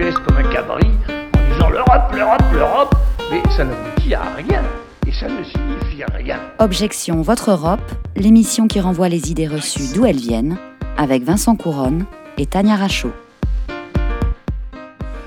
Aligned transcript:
chaise 0.00 0.14
comme 0.26 0.38
un 0.38 0.50
cabri 0.50 0.88
en 1.34 1.52
disant 1.52 1.68
l'Europe, 1.68 2.12
l'Europe, 2.14 2.42
l'Europe, 2.54 2.94
mais 3.30 3.42
ça 3.54 3.64
n'aboutit 3.64 4.14
à 4.14 4.22
rien 4.34 4.62
et 5.06 5.12
ça 5.12 5.26
ne 5.26 5.44
signifie 5.44 6.04
rien. 6.14 6.38
Objection 6.58 7.20
Votre 7.20 7.50
Europe, 7.50 7.82
l'émission 8.16 8.66
qui 8.66 8.80
renvoie 8.80 9.10
les 9.10 9.30
idées 9.30 9.46
reçues 9.46 9.92
d'où 9.94 10.06
elles 10.06 10.16
viennent, 10.16 10.56
avec 10.96 11.22
Vincent 11.22 11.54
Couronne 11.54 12.04
et 12.38 12.46
Tania 12.46 12.76
Rachaud. 12.76 13.12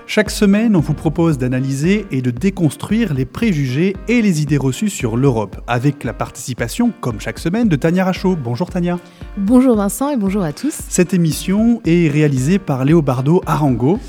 Chaque 0.08 0.32
semaine, 0.32 0.76
on 0.76 0.80
vous 0.80 0.94
propose 0.94 1.38
d'analyser 1.38 2.08
et 2.12 2.22
de 2.22 2.32
déconstruire 2.32 3.14
les 3.14 3.26
préjugés 3.26 3.96
et 4.08 4.22
les 4.24 4.42
idées 4.42 4.58
reçues 4.58 4.90
sur 4.90 5.18
l'Europe, 5.18 5.62
avec 5.68 6.04
la 6.04 6.14
participation, 6.14 6.92
comme 7.00 7.20
chaque 7.20 7.40
semaine, 7.40 7.68
de 7.68 7.76
Tania 7.76 8.06
Rachaud. 8.06 8.36
Bonjour 8.36 8.72
Tania. 8.72 8.98
Bonjour 9.38 9.76
Vincent 9.76 10.10
et 10.10 10.18
bonjour 10.18 10.44
à 10.44 10.52
tous. 10.52 10.74
Cette 10.90 11.14
émission 11.14 11.80
est 11.86 12.10
réalisée 12.12 12.58
par 12.58 12.86
Léobardo 12.86 13.44
Arango. 13.46 14.00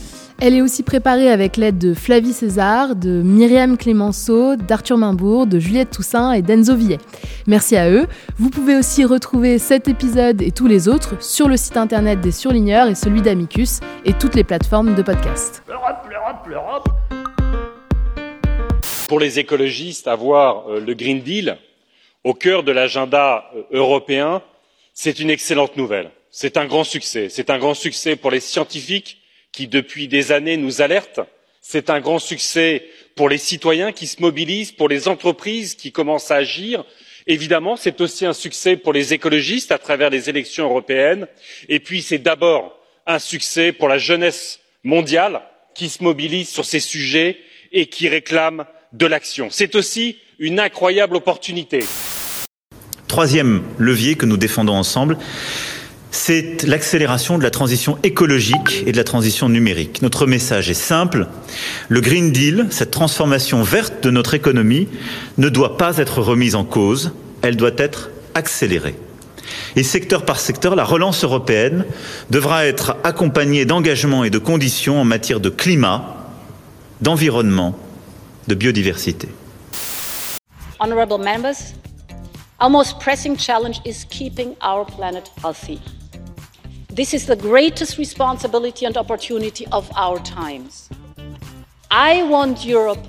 Elle 0.40 0.54
est 0.54 0.62
aussi 0.62 0.82
préparée 0.82 1.30
avec 1.30 1.56
l'aide 1.56 1.78
de 1.78 1.94
Flavie 1.94 2.32
César, 2.32 2.96
de 2.96 3.22
Myriam 3.22 3.78
Clémenceau, 3.78 4.56
d'Arthur 4.56 4.98
Mimbourg, 4.98 5.46
de 5.46 5.60
Juliette 5.60 5.90
Toussaint 5.90 6.32
et 6.32 6.42
d'Enzo 6.42 6.74
Villet. 6.74 6.98
Merci 7.46 7.76
à 7.76 7.88
eux. 7.88 8.06
Vous 8.36 8.50
pouvez 8.50 8.76
aussi 8.76 9.04
retrouver 9.04 9.58
cet 9.58 9.86
épisode 9.86 10.42
et 10.42 10.50
tous 10.50 10.66
les 10.66 10.88
autres 10.88 11.22
sur 11.22 11.48
le 11.48 11.56
site 11.56 11.76
internet 11.76 12.20
des 12.20 12.32
Surligneurs 12.32 12.88
et 12.88 12.96
celui 12.96 13.22
d'Amicus 13.22 13.78
et 14.04 14.12
toutes 14.12 14.34
les 14.34 14.42
plateformes 14.42 14.96
de 14.96 15.02
podcast. 15.02 15.62
L'Europe, 15.68 16.08
l'Europe, 16.10 16.46
l'Europe. 16.48 16.88
Pour 19.08 19.20
les 19.20 19.38
écologistes, 19.38 20.08
avoir 20.08 20.68
euh, 20.68 20.80
le 20.80 20.94
Green 20.94 21.20
Deal 21.20 21.58
au 22.24 22.34
cœur 22.34 22.64
de 22.64 22.72
l'agenda 22.72 23.44
euh, 23.54 23.62
européen, 23.70 24.42
c'est 24.94 25.20
une 25.20 25.30
excellente 25.30 25.76
nouvelle. 25.76 26.10
C'est 26.32 26.56
un 26.56 26.66
grand 26.66 26.84
succès. 26.84 27.28
C'est 27.28 27.50
un 27.50 27.58
grand 27.58 27.74
succès 27.74 28.16
pour 28.16 28.32
les 28.32 28.40
scientifiques 28.40 29.20
qui 29.54 29.68
depuis 29.68 30.08
des 30.08 30.32
années 30.32 30.56
nous 30.56 30.82
alerte 30.82 31.20
c'est 31.60 31.88
un 31.88 32.00
grand 32.00 32.18
succès 32.18 32.84
pour 33.14 33.28
les 33.28 33.38
citoyens 33.38 33.92
qui 33.92 34.06
se 34.06 34.20
mobilisent 34.20 34.72
pour 34.72 34.88
les 34.88 35.06
entreprises 35.08 35.76
qui 35.76 35.92
commencent 35.92 36.32
à 36.32 36.36
agir 36.36 36.84
évidemment 37.28 37.76
c'est 37.76 38.00
aussi 38.00 38.26
un 38.26 38.32
succès 38.32 38.76
pour 38.76 38.92
les 38.92 39.14
écologistes 39.14 39.70
à 39.70 39.78
travers 39.78 40.10
les 40.10 40.28
élections 40.28 40.64
européennes 40.64 41.28
et 41.68 41.78
puis 41.78 42.02
c'est 42.02 42.18
d'abord 42.18 42.76
un 43.06 43.20
succès 43.20 43.72
pour 43.72 43.88
la 43.88 43.98
jeunesse 43.98 44.58
mondiale 44.82 45.40
qui 45.74 45.88
se 45.88 46.02
mobilise 46.02 46.48
sur 46.48 46.64
ces 46.64 46.80
sujets 46.80 47.38
et 47.70 47.86
qui 47.86 48.08
réclame 48.08 48.64
de 48.92 49.06
l'action. 49.06 49.48
c'est 49.50 49.76
aussi 49.76 50.18
une 50.40 50.58
incroyable 50.58 51.14
opportunité. 51.14 51.84
troisième 53.06 53.62
levier 53.78 54.16
que 54.16 54.26
nous 54.26 54.36
défendons 54.36 54.74
ensemble 54.74 55.16
c'est 56.14 56.62
l'accélération 56.62 57.38
de 57.38 57.42
la 57.42 57.50
transition 57.50 57.98
écologique 58.04 58.84
et 58.86 58.92
de 58.92 58.96
la 58.96 59.02
transition 59.02 59.48
numérique. 59.48 60.00
Notre 60.00 60.26
message 60.26 60.70
est 60.70 60.74
simple. 60.74 61.26
Le 61.88 62.00
Green 62.00 62.30
Deal, 62.30 62.68
cette 62.70 62.92
transformation 62.92 63.64
verte 63.64 64.04
de 64.04 64.10
notre 64.10 64.34
économie, 64.34 64.88
ne 65.38 65.48
doit 65.48 65.76
pas 65.76 65.98
être 65.98 66.22
remise 66.22 66.54
en 66.54 66.64
cause, 66.64 67.12
elle 67.42 67.56
doit 67.56 67.72
être 67.76 68.10
accélérée. 68.34 68.94
Et 69.74 69.82
secteur 69.82 70.24
par 70.24 70.38
secteur, 70.38 70.76
la 70.76 70.84
relance 70.84 71.24
européenne 71.24 71.84
devra 72.30 72.64
être 72.64 72.96
accompagnée 73.02 73.64
d'engagements 73.64 74.22
et 74.22 74.30
de 74.30 74.38
conditions 74.38 75.00
en 75.00 75.04
matière 75.04 75.40
de 75.40 75.50
climat, 75.50 76.30
d'environnement, 77.00 77.76
de 78.46 78.54
biodiversité. 78.54 79.28
Honorable 80.78 81.18
members, 81.18 81.74
our 82.60 82.70
most 82.70 83.00
pressing 83.00 83.36
challenge 83.36 83.80
is 83.84 84.06
keeping 84.08 84.54
our 84.62 84.86
planet 84.86 85.30
healthy. 85.42 85.80
This 86.94 87.12
is 87.12 87.26
the 87.26 87.34
greatest 87.34 87.98
responsibility 87.98 88.86
and 88.86 88.96
opportunity 88.96 89.66
of 89.72 89.90
our 89.96 90.20
times. 90.20 90.88
I 91.90 92.22
want 92.22 92.64
Europe 92.64 93.04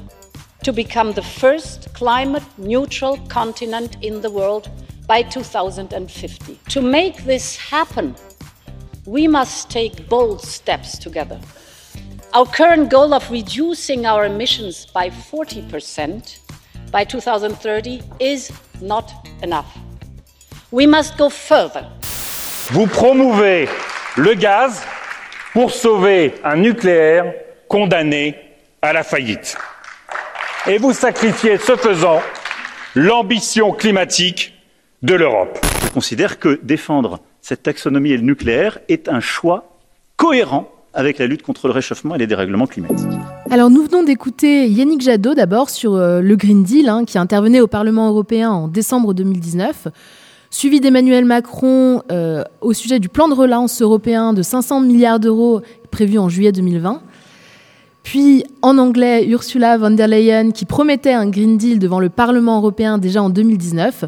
to 0.63 0.73
become 0.73 1.12
the 1.12 1.22
first 1.22 1.94
climate 1.94 2.41
neutral 2.57 3.18
continent 3.28 3.97
in 4.01 4.22
the 4.22 4.31
world 4.31 4.72
by 5.06 5.22
2050. 5.22 6.59
To 6.69 6.81
make 6.81 7.25
this 7.25 7.57
happen, 7.57 8.16
we 9.06 9.28
must 9.28 9.69
take 9.69 10.09
bold 10.09 10.41
steps 10.41 10.97
together. 10.97 11.40
Our 12.34 12.47
current 12.47 12.90
goal 12.90 13.13
of 13.13 13.29
reducing 13.29 14.07
our 14.07 14.25
emissions 14.25 14.88
by 14.88 15.12
40% 15.12 16.40
by 16.90 17.03
2030 17.03 18.01
is 18.19 18.51
not 18.81 19.13
enough. 19.44 19.78
We 20.72 20.88
must 20.88 21.19
go 21.19 21.29
further. 21.29 21.88
Vous 22.71 22.87
promouvez 22.87 23.67
le 24.17 24.33
gaz 24.33 24.81
pour 25.53 25.71
sauver 25.71 26.33
un 26.43 26.55
nucléaire 26.55 27.31
condamné 27.67 28.35
à 28.81 28.91
la 28.91 29.03
faillite. 29.03 29.55
Et 30.67 30.79
vous 30.79 30.91
sacrifiez, 30.91 31.57
ce 31.59 31.75
faisant, 31.75 32.21
l'ambition 32.95 33.71
climatique 33.71 34.53
de 35.03 35.13
l'Europe. 35.13 35.59
Je 35.83 35.89
considère 35.89 36.39
que 36.39 36.59
défendre 36.63 37.19
cette 37.39 37.61
taxonomie 37.61 38.11
et 38.11 38.17
le 38.17 38.23
nucléaire 38.23 38.79
est 38.89 39.09
un 39.09 39.19
choix 39.19 39.77
cohérent 40.17 40.71
avec 40.95 41.19
la 41.19 41.27
lutte 41.27 41.43
contre 41.43 41.67
le 41.67 41.73
réchauffement 41.73 42.15
et 42.15 42.17
les 42.17 42.27
dérèglements 42.27 42.65
climatiques. 42.65 43.05
Alors 43.51 43.69
nous 43.69 43.83
venons 43.83 44.01
d'écouter 44.01 44.67
Yannick 44.67 45.01
Jadot 45.01 45.35
d'abord 45.35 45.69
sur 45.69 45.93
euh, 45.93 46.19
le 46.19 46.35
Green 46.35 46.63
Deal 46.63 46.89
hein, 46.89 47.05
qui 47.05 47.19
intervenait 47.19 47.59
au 47.59 47.67
Parlement 47.67 48.07
européen 48.09 48.49
en 48.49 48.67
décembre 48.67 49.13
2019 49.13 49.89
suivi 50.55 50.79
d'Emmanuel 50.79 51.25
Macron 51.25 52.01
euh, 52.13 52.41
au 52.61 52.71
sujet 52.71 52.99
du 52.99 53.09
plan 53.09 53.27
de 53.27 53.33
relance 53.33 53.81
européen 53.81 54.31
de 54.31 54.41
500 54.41 54.79
milliards 54.79 55.19
d'euros 55.19 55.59
prévu 55.91 56.17
en 56.17 56.29
juillet 56.29 56.53
2020. 56.53 57.01
Puis 58.03 58.45
en 58.61 58.77
anglais, 58.77 59.27
Ursula 59.27 59.77
von 59.77 59.91
der 59.91 60.07
Leyen 60.07 60.51
qui 60.51 60.63
promettait 60.63 61.11
un 61.11 61.27
Green 61.27 61.57
Deal 61.57 61.77
devant 61.77 61.99
le 61.99 62.07
Parlement 62.07 62.55
européen 62.59 62.97
déjà 62.97 63.21
en 63.21 63.29
2019. 63.29 64.05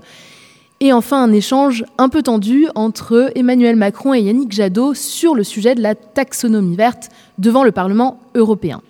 Et 0.80 0.94
enfin 0.94 1.22
un 1.22 1.34
échange 1.34 1.84
un 1.98 2.08
peu 2.08 2.24
tendu 2.24 2.68
entre 2.76 3.30
Emmanuel 3.36 3.76
Macron 3.76 4.14
et 4.14 4.22
Yannick 4.22 4.54
Jadot 4.54 4.94
sur 4.94 5.36
le 5.36 5.44
sujet 5.44 5.76
de 5.76 5.82
la 5.82 5.96
taxonomie 5.96 6.78
verte 6.78 7.10
devant 7.40 7.66
le 7.66 7.74
Parlement 7.74 8.22
européen. 8.36 8.82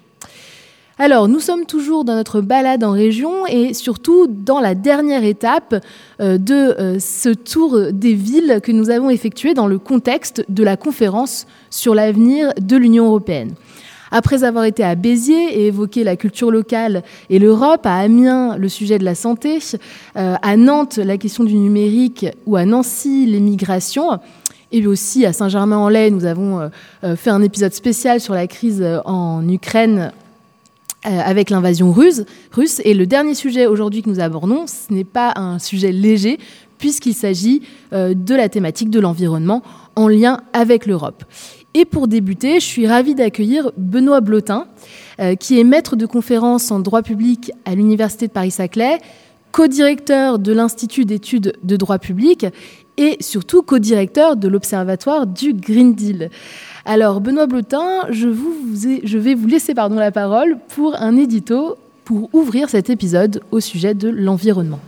Alors, 1.00 1.28
nous 1.28 1.40
sommes 1.40 1.68
toujours 1.68 2.06
dans 2.06 2.16
notre 2.16 2.42
balade 2.42 2.84
en 2.84 2.92
région 2.92 3.46
et 3.46 3.76
surtout 3.76 4.26
dans 4.28 4.60
la 4.60 4.74
dernière 4.74 5.24
étape 5.24 5.76
euh, 6.20 6.40
de 6.40 6.56
euh, 6.56 6.98
ce 7.00 7.30
tour 7.30 7.92
des 7.94 8.16
villes 8.16 8.62
que 8.64 8.72
nous 8.72 8.90
avons 8.90 9.12
effectué 9.12 9.54
dans 9.54 9.68
le 9.68 9.78
contexte 9.78 10.44
de 10.50 10.64
la 10.64 10.76
conférence 10.76 11.46
sur 11.70 11.94
l'avenir 11.94 12.52
de 12.60 12.76
l'Union 12.78 13.06
européenne. 13.06 13.54
Après 14.10 14.44
avoir 14.44 14.64
été 14.64 14.84
à 14.84 14.96
Béziers 14.96 15.60
et 15.60 15.68
évoqué 15.68 16.04
la 16.04 16.16
culture 16.16 16.50
locale 16.50 17.04
et 17.30 17.38
l'Europe, 17.38 17.86
à 17.86 17.98
Amiens 17.98 18.58
le 18.58 18.68
sujet 18.68 18.98
de 18.98 19.06
la 19.06 19.14
santé, 19.14 19.60
euh, 20.16 20.36
à 20.42 20.58
Nantes 20.58 20.98
la 20.98 21.20
question 21.20 21.44
du 21.44 21.54
numérique 21.54 22.26
ou 22.48 22.56
à 22.56 22.66
Nancy 22.66 23.28
l'émigration, 23.28 24.18
et 24.72 24.86
aussi 24.88 25.28
à 25.28 25.32
Saint-Germain-en-Laye, 25.32 26.12
nous 26.12 26.26
avons 26.26 26.70
fait 27.16 27.30
un 27.30 27.42
épisode 27.42 27.74
spécial 27.74 28.20
sur 28.20 28.34
la 28.34 28.48
crise 28.48 28.86
en 29.06 29.48
Ukraine 29.48 30.12
avec 31.04 31.50
l'invasion 31.50 31.92
russe, 31.92 32.24
russe. 32.52 32.82
Et 32.84 32.94
le 32.94 33.06
dernier 33.06 33.34
sujet 33.34 33.68
aujourd'hui 33.68 34.02
que 34.02 34.10
nous 34.10 34.20
abordons, 34.20 34.66
ce 34.68 34.94
n'est 34.94 35.04
pas 35.04 35.34
un 35.36 35.60
sujet 35.60 35.92
léger, 35.92 36.40
puisqu'il 36.78 37.14
s'agit 37.14 37.62
euh, 37.94 38.14
de 38.14 38.36
la 38.36 38.50
thématique 38.50 38.90
de 38.90 39.00
l'environnement 39.00 39.64
en 39.96 40.08
lien 40.08 40.42
avec 40.54 40.86
l'Europe. 40.86 41.24
Et 41.74 41.86
pour 41.86 42.08
débuter, 42.08 42.60
je 42.60 42.66
suis 42.66 42.88
ravie 42.88 43.16
d'accueillir 43.16 43.72
Benoît 43.78 44.22
Blotin, 44.22 44.68
euh, 45.20 45.36
qui 45.36 45.60
est 45.60 45.64
maître 45.64 45.96
de 45.96 46.06
conférence 46.06 46.72
en 46.72 46.80
droit 46.80 47.02
public 47.02 47.52
à 47.66 47.76
l'Université 47.76 48.28
de 48.28 48.32
Paris-Saclay, 48.32 49.00
co-directeur 49.52 50.40
de 50.40 50.54
l'Institut 50.54 51.06
d'études 51.06 51.54
de 51.64 51.76
droit 51.76 52.00
public 52.00 52.46
et 52.98 53.18
surtout 53.20 53.62
co-directeur 53.62 54.36
de 54.36 54.48
l'Observatoire 54.48 55.28
du 55.28 55.54
Green 55.54 55.94
Deal. 55.94 56.30
Alors, 56.90 57.20
Benoît 57.20 57.48
Blotin, 57.48 58.04
je, 58.12 58.28
vais 59.18 59.36
vous 59.36 59.48
laisser 59.48 59.74
la 59.74 60.12
parole 60.12 60.58
pour 60.74 60.96
un 60.96 61.18
édito 61.18 61.78
pour 62.06 62.30
ouvrir 62.34 62.70
cet 62.70 62.90
épisode 62.90 63.42
au 63.52 63.60
sujet 63.60 63.94
de 63.94 64.08
l'environnement. 64.08 64.80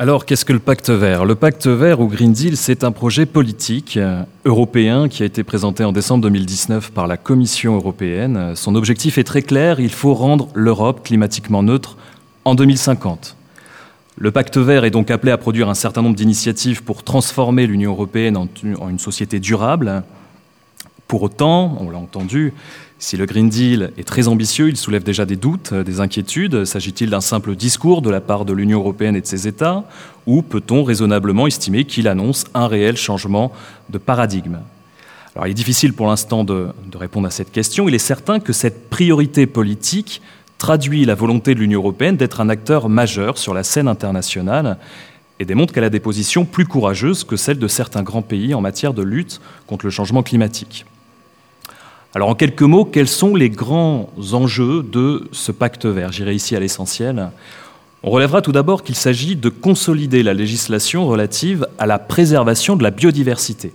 Alors, 0.00 0.26
qu'est-ce 0.26 0.44
que 0.44 0.52
le 0.52 0.58
pacte 0.58 0.90
vert? 0.90 1.24
Le 1.24 1.36
pacte 1.36 1.68
vert 1.68 2.00
ou 2.00 2.08
Green 2.08 2.32
Deal, 2.32 2.56
c'est 2.56 2.82
un 2.82 2.90
projet 2.90 3.26
politique 3.26 3.96
européen 4.44 5.08
qui 5.08 5.22
a 5.22 5.26
été 5.26 5.44
présenté 5.44 5.84
en 5.84 5.92
décembre 5.92 6.22
2019 6.22 6.90
par 6.90 7.06
la 7.06 7.16
Commission 7.16 7.76
européenne. 7.76 8.56
Son 8.56 8.74
objectif 8.74 9.18
est 9.18 9.24
très 9.24 9.42
clair, 9.42 9.78
il 9.78 9.92
faut 9.92 10.14
rendre 10.14 10.48
l'Europe 10.54 11.04
climatiquement 11.04 11.62
neutre 11.62 11.96
en 12.44 12.56
2050. 12.56 13.36
Le 14.18 14.30
pacte 14.30 14.56
vert 14.56 14.84
est 14.84 14.90
donc 14.90 15.10
appelé 15.10 15.30
à 15.30 15.36
produire 15.36 15.68
un 15.68 15.74
certain 15.74 16.00
nombre 16.00 16.16
d'initiatives 16.16 16.82
pour 16.82 17.02
transformer 17.02 17.66
l'Union 17.66 17.90
européenne 17.90 18.38
en, 18.38 18.48
une 18.88 18.98
société 18.98 19.40
durable. 19.40 20.02
Pour 21.06 21.22
autant, 21.22 21.76
on 21.80 21.90
l'a 21.90 21.98
entendu, 21.98 22.54
si 22.98 23.18
le 23.18 23.26
Green 23.26 23.50
Deal 23.50 23.92
est 23.98 24.08
très 24.08 24.26
ambitieux, 24.26 24.70
il 24.70 24.78
soulève 24.78 25.02
déjà 25.02 25.26
des 25.26 25.36
doutes, 25.36 25.74
des 25.74 26.00
inquiétudes. 26.00 26.64
S'agit-il 26.64 27.10
d'un 27.10 27.20
simple 27.20 27.54
discours 27.56 28.00
de 28.00 28.08
la 28.08 28.22
part 28.22 28.46
de 28.46 28.54
l'Union 28.54 28.78
européenne 28.78 29.16
et 29.16 29.20
de 29.20 29.26
ses 29.26 29.46
États 29.46 29.84
Ou 30.24 30.40
peut-on 30.40 30.82
raisonnablement 30.82 31.46
estimer 31.46 31.84
qu'il 31.84 32.08
annonce 32.08 32.46
un 32.54 32.68
réel 32.68 32.96
changement 32.96 33.52
de 33.90 33.98
paradigme? 33.98 34.60
Alors 35.34 35.46
il 35.46 35.50
est 35.50 35.54
difficile 35.54 35.92
pour 35.92 36.06
l'instant 36.06 36.42
de, 36.42 36.68
de 36.90 36.96
répondre 36.96 37.26
à 37.26 37.30
cette 37.30 37.52
question. 37.52 37.86
Il 37.86 37.94
est 37.94 37.98
certain 37.98 38.40
que 38.40 38.54
cette 38.54 38.88
priorité 38.88 39.46
politique 39.46 40.22
traduit 40.58 41.04
la 41.04 41.14
volonté 41.14 41.54
de 41.54 41.60
l'Union 41.60 41.80
européenne 41.80 42.16
d'être 42.16 42.40
un 42.40 42.48
acteur 42.48 42.88
majeur 42.88 43.38
sur 43.38 43.54
la 43.54 43.62
scène 43.62 43.88
internationale 43.88 44.78
et 45.38 45.44
démontre 45.44 45.72
qu'elle 45.72 45.84
a 45.84 45.90
des 45.90 46.00
positions 46.00 46.44
plus 46.44 46.66
courageuses 46.66 47.24
que 47.24 47.36
celles 47.36 47.58
de 47.58 47.68
certains 47.68 48.02
grands 48.02 48.22
pays 48.22 48.54
en 48.54 48.60
matière 48.60 48.94
de 48.94 49.02
lutte 49.02 49.40
contre 49.66 49.84
le 49.84 49.90
changement 49.90 50.22
climatique. 50.22 50.86
Alors 52.14 52.30
en 52.30 52.34
quelques 52.34 52.62
mots, 52.62 52.86
quels 52.86 53.08
sont 53.08 53.34
les 53.34 53.50
grands 53.50 54.10
enjeux 54.32 54.82
de 54.82 55.28
ce 55.32 55.52
pacte 55.52 55.84
vert? 55.84 56.12
J'irai 56.12 56.34
ici 56.34 56.56
à 56.56 56.60
l'essentiel. 56.60 57.28
On 58.02 58.10
relèvera 58.10 58.40
tout 58.40 58.52
d'abord 58.52 58.84
qu'il 58.84 58.94
s'agit 58.94 59.36
de 59.36 59.50
consolider 59.50 60.22
la 60.22 60.32
législation 60.32 61.06
relative 61.06 61.66
à 61.78 61.84
la 61.84 61.98
préservation 61.98 62.76
de 62.76 62.82
la 62.82 62.90
biodiversité. 62.90 63.72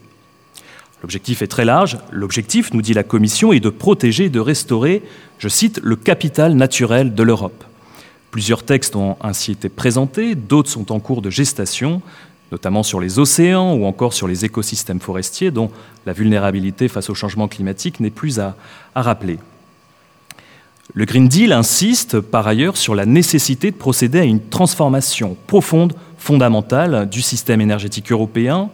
L'objectif 1.01 1.41
est 1.41 1.47
très 1.47 1.65
large. 1.65 1.97
L'objectif, 2.11 2.73
nous 2.73 2.81
dit 2.81 2.93
la 2.93 3.03
Commission, 3.03 3.53
est 3.53 3.59
de 3.59 3.69
protéger 3.69 4.25
et 4.25 4.29
de 4.29 4.39
restaurer, 4.39 5.01
je 5.39 5.47
cite, 5.47 5.79
le 5.83 5.95
capital 5.95 6.53
naturel 6.53 7.15
de 7.15 7.23
l'Europe. 7.23 7.63
Plusieurs 8.29 8.63
textes 8.63 8.95
ont 8.95 9.17
ainsi 9.21 9.51
été 9.51 9.67
présentés, 9.67 10.35
d'autres 10.35 10.69
sont 10.69 10.91
en 10.91 10.99
cours 10.99 11.21
de 11.21 11.29
gestation, 11.29 12.01
notamment 12.51 12.83
sur 12.83 12.99
les 12.99 13.19
océans 13.19 13.73
ou 13.73 13.85
encore 13.85 14.13
sur 14.13 14.27
les 14.27 14.45
écosystèmes 14.45 14.99
forestiers, 14.99 15.51
dont 15.51 15.71
la 16.05 16.13
vulnérabilité 16.13 16.87
face 16.87 17.09
au 17.09 17.15
changement 17.15 17.47
climatique 17.47 17.99
n'est 17.99 18.09
plus 18.09 18.39
à, 18.39 18.55
rappeler. 18.95 19.37
Le 20.93 21.05
Green 21.05 21.27
Deal 21.27 21.53
insiste 21.53 22.19
par 22.19 22.47
ailleurs 22.47 22.75
sur 22.77 22.95
la 22.95 23.05
nécessité 23.05 23.71
de 23.71 23.77
procéder 23.77 24.19
à 24.19 24.25
une 24.25 24.41
transformation 24.41 25.37
profonde, 25.47 25.93
fondamentale 26.17 27.09
du 27.09 27.21
système 27.21 27.61
énergétique 27.61 28.11
européen, 28.11 28.69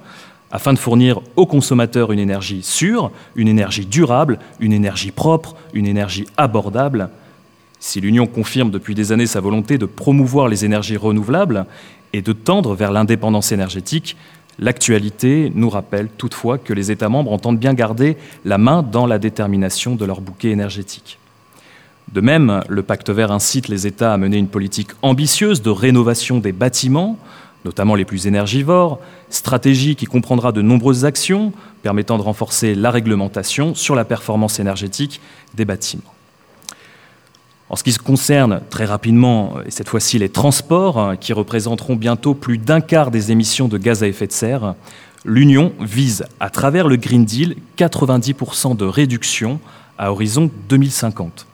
afin 0.51 0.73
de 0.73 0.79
fournir 0.79 1.21
aux 1.35 1.45
consommateurs 1.45 2.11
une 2.11 2.19
énergie 2.19 2.63
sûre, 2.63 3.11
une 3.35 3.47
énergie 3.47 3.85
durable, 3.85 4.39
une 4.59 4.73
énergie 4.73 5.11
propre, 5.11 5.55
une 5.73 5.87
énergie 5.87 6.25
abordable. 6.37 7.09
Si 7.79 8.01
l'Union 8.01 8.27
confirme 8.27 8.71
depuis 8.71 8.95
des 8.95 9.11
années 9.11 9.27
sa 9.27 9.41
volonté 9.41 9.77
de 9.77 9.85
promouvoir 9.85 10.47
les 10.47 10.65
énergies 10.65 10.97
renouvelables 10.97 11.65
et 12.13 12.21
de 12.21 12.33
tendre 12.33 12.75
vers 12.75 12.91
l'indépendance 12.91 13.51
énergétique, 13.51 14.15
l'actualité 14.59 15.51
nous 15.53 15.69
rappelle 15.69 16.07
toutefois 16.17 16.57
que 16.57 16.73
les 16.73 16.91
États 16.91 17.09
membres 17.09 17.31
entendent 17.31 17.59
bien 17.59 17.73
garder 17.73 18.17
la 18.45 18.57
main 18.57 18.81
dans 18.83 19.05
la 19.05 19.19
détermination 19.19 19.95
de 19.95 20.05
leur 20.05 20.21
bouquet 20.21 20.49
énergétique. 20.49 21.19
De 22.11 22.21
même, 22.21 22.61
le 22.69 22.83
pacte 22.83 23.09
vert 23.09 23.31
incite 23.31 23.67
les 23.67 23.85
États 23.85 24.13
à 24.13 24.17
mener 24.17 24.37
une 24.37 24.47
politique 24.47 24.91
ambitieuse 25.01 25.61
de 25.61 25.69
rénovation 25.69 26.39
des 26.39 26.53
bâtiments, 26.53 27.17
notamment 27.67 27.95
les 27.95 28.05
plus 28.05 28.27
énergivores, 28.27 28.99
stratégie 29.29 29.97
qui 29.97 30.05
comprendra 30.05 30.53
de 30.53 30.61
nombreuses 30.61 31.03
actions 31.03 31.51
permettant 31.83 32.17
de 32.17 32.23
renforcer 32.23 32.75
la 32.75 32.91
réglementation 32.91 33.75
sur 33.75 33.93
la 33.93 34.05
performance 34.05 34.59
énergétique 34.59 35.19
des 35.53 35.65
bâtiments. 35.65 36.13
En 37.69 37.75
ce 37.75 37.83
qui 37.83 37.91
se 37.91 37.99
concerne 37.99 38.61
très 38.69 38.85
rapidement, 38.85 39.55
et 39.65 39.71
cette 39.71 39.89
fois-ci 39.89 40.17
les 40.17 40.29
transports, 40.29 41.15
qui 41.19 41.33
représenteront 41.33 41.97
bientôt 41.97 42.33
plus 42.33 42.57
d'un 42.57 42.79
quart 42.79 43.11
des 43.11 43.33
émissions 43.33 43.67
de 43.67 43.77
gaz 43.77 44.01
à 44.01 44.07
effet 44.07 44.27
de 44.27 44.31
serre, 44.31 44.75
l'Union 45.25 45.73
vise, 45.81 46.23
à 46.39 46.49
travers 46.49 46.87
le 46.87 46.95
Green 46.95 47.25
Deal, 47.25 47.57
90% 47.77 48.77
de 48.77 48.85
réduction 48.85 49.59
à 49.97 50.09
horizon 50.13 50.49
2050. 50.69 51.45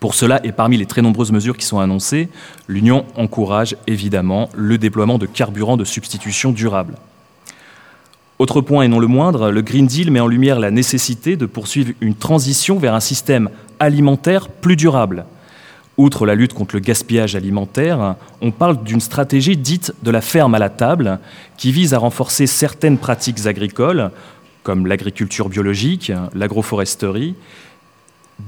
Pour 0.00 0.14
cela, 0.14 0.40
et 0.44 0.52
parmi 0.52 0.78
les 0.78 0.86
très 0.86 1.02
nombreuses 1.02 1.30
mesures 1.30 1.58
qui 1.58 1.66
sont 1.66 1.78
annoncées, 1.78 2.30
l'Union 2.68 3.04
encourage 3.16 3.76
évidemment 3.86 4.48
le 4.54 4.78
déploiement 4.78 5.18
de 5.18 5.26
carburants 5.26 5.76
de 5.76 5.84
substitution 5.84 6.52
durable. 6.52 6.94
Autre 8.38 8.62
point 8.62 8.84
et 8.84 8.88
non 8.88 8.98
le 8.98 9.06
moindre, 9.06 9.50
le 9.50 9.60
Green 9.60 9.86
Deal 9.86 10.10
met 10.10 10.20
en 10.20 10.26
lumière 10.26 10.58
la 10.58 10.70
nécessité 10.70 11.36
de 11.36 11.44
poursuivre 11.44 11.92
une 12.00 12.14
transition 12.14 12.78
vers 12.78 12.94
un 12.94 13.00
système 13.00 13.50
alimentaire 13.78 14.48
plus 14.48 14.76
durable. 14.76 15.26
Outre 15.98 16.24
la 16.24 16.34
lutte 16.34 16.54
contre 16.54 16.76
le 16.76 16.80
gaspillage 16.80 17.36
alimentaire, 17.36 18.14
on 18.40 18.52
parle 18.52 18.82
d'une 18.82 19.02
stratégie 19.02 19.58
dite 19.58 19.92
de 20.02 20.10
la 20.10 20.22
ferme 20.22 20.54
à 20.54 20.58
la 20.58 20.70
table, 20.70 21.18
qui 21.58 21.72
vise 21.72 21.92
à 21.92 21.98
renforcer 21.98 22.46
certaines 22.46 22.96
pratiques 22.96 23.46
agricoles, 23.46 24.10
comme 24.62 24.86
l'agriculture 24.86 25.50
biologique, 25.50 26.10
l'agroforesterie, 26.34 27.34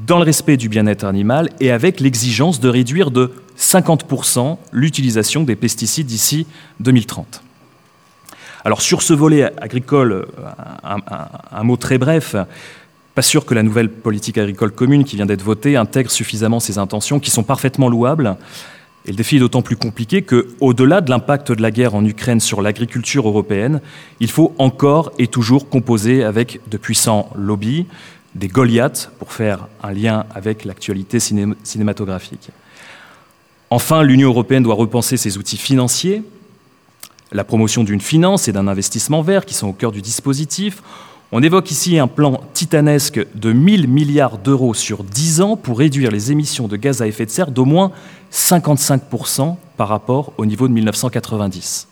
dans 0.07 0.19
le 0.19 0.25
respect 0.25 0.57
du 0.57 0.69
bien-être 0.69 1.05
animal 1.05 1.51
et 1.61 1.71
avec 1.71 2.01
l'exigence 2.01 2.61
de 2.61 2.69
réduire 2.69 3.11
de 3.11 3.33
50% 3.59 4.59
l'utilisation 4.73 5.43
des 5.43 5.57
pesticides 5.57 6.07
d'ici 6.07 6.47
2030. 6.81 7.43
Alors 8.65 8.81
sur 8.81 9.03
ce 9.03 9.13
volet 9.13 9.51
agricole, 9.61 10.27
un, 10.85 11.65
mot 11.65 11.77
très 11.77 11.99
bref. 11.99 12.37
Pas 13.15 13.23
sûr 13.23 13.45
que 13.45 13.55
la 13.55 13.63
nouvelle 13.63 13.91
politique 13.91 14.39
agricole 14.39 14.71
commune 14.71 15.05
qui 15.05 15.17
vient 15.17 15.27
d'être 15.27 15.43
votée 15.43 15.77
intègre 15.77 16.11
suffisamment 16.11 16.61
ces 16.61 16.79
intentions, 16.79 17.21
qui 17.21 17.31
sont 17.31 17.43
parfaitement 17.43 17.89
louables. 17.89 18.37
Et 19.05 19.11
le 19.11 19.17
défi 19.17 19.37
est 19.37 19.41
d'autant 19.41 19.63
plus 19.63 19.77
compliqué 19.77 20.23
que, 20.23 20.49
au-delà 20.61 21.01
de 21.01 21.11
l'impact 21.11 21.51
de 21.51 21.61
la 21.61 21.73
guerre 21.73 21.97
en 21.97 22.05
Ukraine 22.05 22.39
sur 22.39 22.63
l'agriculture 22.63 23.27
européenne, 23.27 23.81
il 24.21 24.31
faut 24.31 24.55
encore 24.59 25.13
et 25.19 25.27
toujours 25.27 25.69
composer 25.69 26.23
avec 26.23 26.61
de 26.71 26.77
puissants 26.77 27.29
lobbies, 27.35 27.87
des 28.35 28.49
Goliaths, 28.49 29.11
pour 29.19 29.33
faire 29.33 29.69
un 29.83 29.93
lien 29.93 30.25
avec 30.35 30.65
l'actualité 30.65 31.19
cinématographique. 31.21 32.51
Enfin, 33.71 34.03
l'Union 34.03 34.29
européenne 34.29 34.63
doit 34.63 34.75
repenser 34.75 35.17
ses 35.17 35.39
outils 35.39 35.57
financiers, 35.57 36.23
la 37.31 37.45
promotion 37.45 37.85
d'une 37.85 38.01
finance 38.01 38.49
et 38.49 38.53
d'un 38.53 38.69
investissement 38.69 39.23
vert 39.23 39.47
qui 39.47 39.55
sont 39.55 39.69
au 39.69 39.73
cœur 39.73 39.93
du 39.93 40.03
dispositif. 40.03 40.83
On 41.31 41.43
évoque 41.43 41.71
ici 41.71 41.99
un 41.99 42.09
plan 42.09 42.43
titanesque 42.53 43.27
de 43.35 43.53
1000 43.53 43.89
milliards 43.89 44.37
d'euros 44.37 44.75
sur 44.75 45.03
10 45.03 45.41
ans 45.41 45.57
pour 45.57 45.79
réduire 45.79 46.11
les 46.11 46.31
émissions 46.31 46.69
de 46.69 46.77
gaz 46.77 47.01
à 47.01 47.07
effet 47.07 47.25
de 47.25 47.31
serre 47.31 47.51
d'au 47.51 47.65
moins 47.65 47.93
55% 48.31 49.57
par 49.79 49.89
rapport 49.89 50.35
au 50.37 50.45
niveau 50.45 50.69
de 50.69 50.75
1990. 50.75 51.89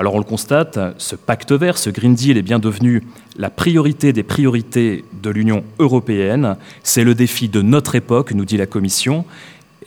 Alors 0.00 0.14
on 0.14 0.18
le 0.18 0.24
constate, 0.24 0.78
ce 0.98 1.16
pacte 1.16 1.50
vert, 1.50 1.76
ce 1.76 1.90
Green 1.90 2.14
Deal 2.14 2.38
est 2.38 2.42
bien 2.42 2.60
devenu 2.60 3.02
la 3.36 3.50
priorité 3.50 4.12
des 4.12 4.22
priorités 4.22 5.04
de 5.20 5.28
l'Union 5.28 5.64
européenne. 5.80 6.56
C'est 6.84 7.02
le 7.02 7.16
défi 7.16 7.48
de 7.48 7.62
notre 7.62 7.96
époque, 7.96 8.30
nous 8.30 8.44
dit 8.44 8.56
la 8.56 8.66
Commission. 8.66 9.24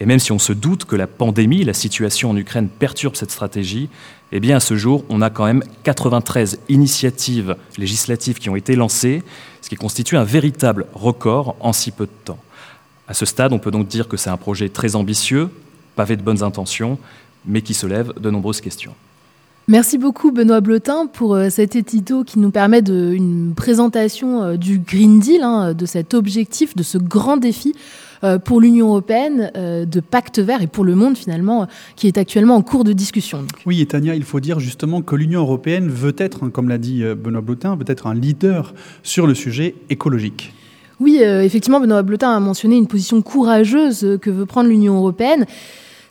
Et 0.02 0.06
même 0.06 0.19
si 0.19 0.34
on 0.34 0.40
se 0.40 0.52
doute 0.52 0.84
que 0.84 0.98
la 0.98 1.08
pandémie, 1.08 1.63
la 1.63 1.74
situation 1.74 2.30
en 2.30 2.36
Ukraine 2.36 2.68
perturbe 2.68 3.16
cette 3.16 3.31
stratégie, 3.31 3.88
eh 4.34 4.41
bien 4.41 4.58
à 4.58 4.60
ce 4.60 4.75
jour, 4.75 5.06
on 5.08 5.22
a 5.22 5.30
quand 5.30 5.46
même 5.46 5.63
93 5.84 6.60
initiatives 6.68 7.56
législatives 7.77 8.38
qui 8.38 8.50
ont 8.50 8.58
été 8.58 8.75
lancées, 8.75 9.24
ce 9.62 9.70
qui 9.70 9.75
constitue 9.75 10.18
un 10.18 10.25
véritable 10.25 10.88
record 10.94 11.56
en 11.62 11.72
si 11.72 11.91
peu 11.91 12.06
de 12.06 12.12
temps. 12.25 12.39
À 13.08 13.13
ce 13.13 13.25
stade, 13.25 13.53
on 13.53 13.60
peut 13.60 13.72
donc 13.72 13.88
dire 13.88 14.10
que 14.10 14.18
c'est 14.18 14.30
un 14.30 14.38
projet 14.38 14.68
très 14.68 14.98
ambitieux, 14.98 15.50
pavé 15.96 16.18
de 16.18 16.22
bonnes 16.22 16.44
intentions, 16.44 17.00
mais 17.46 17.62
qui 17.62 17.74
soulève 17.74 18.12
de 18.20 18.30
nombreuses 18.30 18.60
questions. 18.60 18.94
Merci 19.68 20.00
beaucoup 20.00 20.32
Benoît 20.32 20.60
Blotin 20.60 21.06
pour 21.06 21.36
euh, 21.36 21.50
cet 21.50 21.75
édito 21.75 22.24
qui 22.24 22.39
nous 22.39 22.50
permet 22.50 22.82
de, 22.82 23.13
une 23.13 23.53
présentation 23.56 24.41
euh, 24.41 24.58
du 24.58 24.80
Green 24.80 25.20
Deal, 25.20 25.44
hein, 25.44 25.74
de 25.74 25.86
cet 25.86 26.15
objectif, 26.15 26.75
de 26.75 26.82
ce 26.82 26.98
grand 26.98 27.38
défi 27.38 27.75
euh, 28.24 28.39
pour 28.39 28.60
l'Union 28.60 28.88
européenne 28.88 29.51
de 29.56 30.00
pacte 30.00 30.39
vert 30.39 30.63
et 30.63 30.68
pour 30.68 30.84
le 30.84 30.96
monde 30.96 31.15
finalement 31.15 31.68
qui 31.96 32.08
est 32.08 32.18
actuellement 32.18 32.56
en 32.56 32.63
cours 32.63 32.84
de 32.84 32.91
discussion. 32.91 33.46
Oui, 33.68 33.82
et 33.82 33.86
Tania, 33.86 34.15
il 34.15 34.24
faut 34.24 34.39
dire 34.39 34.60
justement 34.60 35.03
que 35.03 35.15
l'Union 35.15 35.41
européenne 35.41 35.89
veut 35.89 36.15
être, 36.18 36.50
comme 36.50 36.68
l'a 36.68 36.80
dit 36.80 37.03
Benoît 37.03 37.41
Blotin, 37.41 37.75
veut 37.75 37.86
être 37.88 38.08
un 38.08 38.15
leader 38.15 38.74
sur 39.03 39.27
le 39.27 39.36
sujet 39.36 39.75
écologique. 39.89 40.53
Oui, 41.00 41.20
effectivement, 41.22 41.80
Benoît 41.80 42.03
Blotin 42.03 42.36
a 42.36 42.39
mentionné 42.39 42.77
une 42.77 42.88
position 42.88 43.22
courageuse 43.22 44.18
que 44.22 44.30
veut 44.30 44.46
prendre 44.46 44.70
l'Union 44.70 44.98
européenne. 44.98 45.46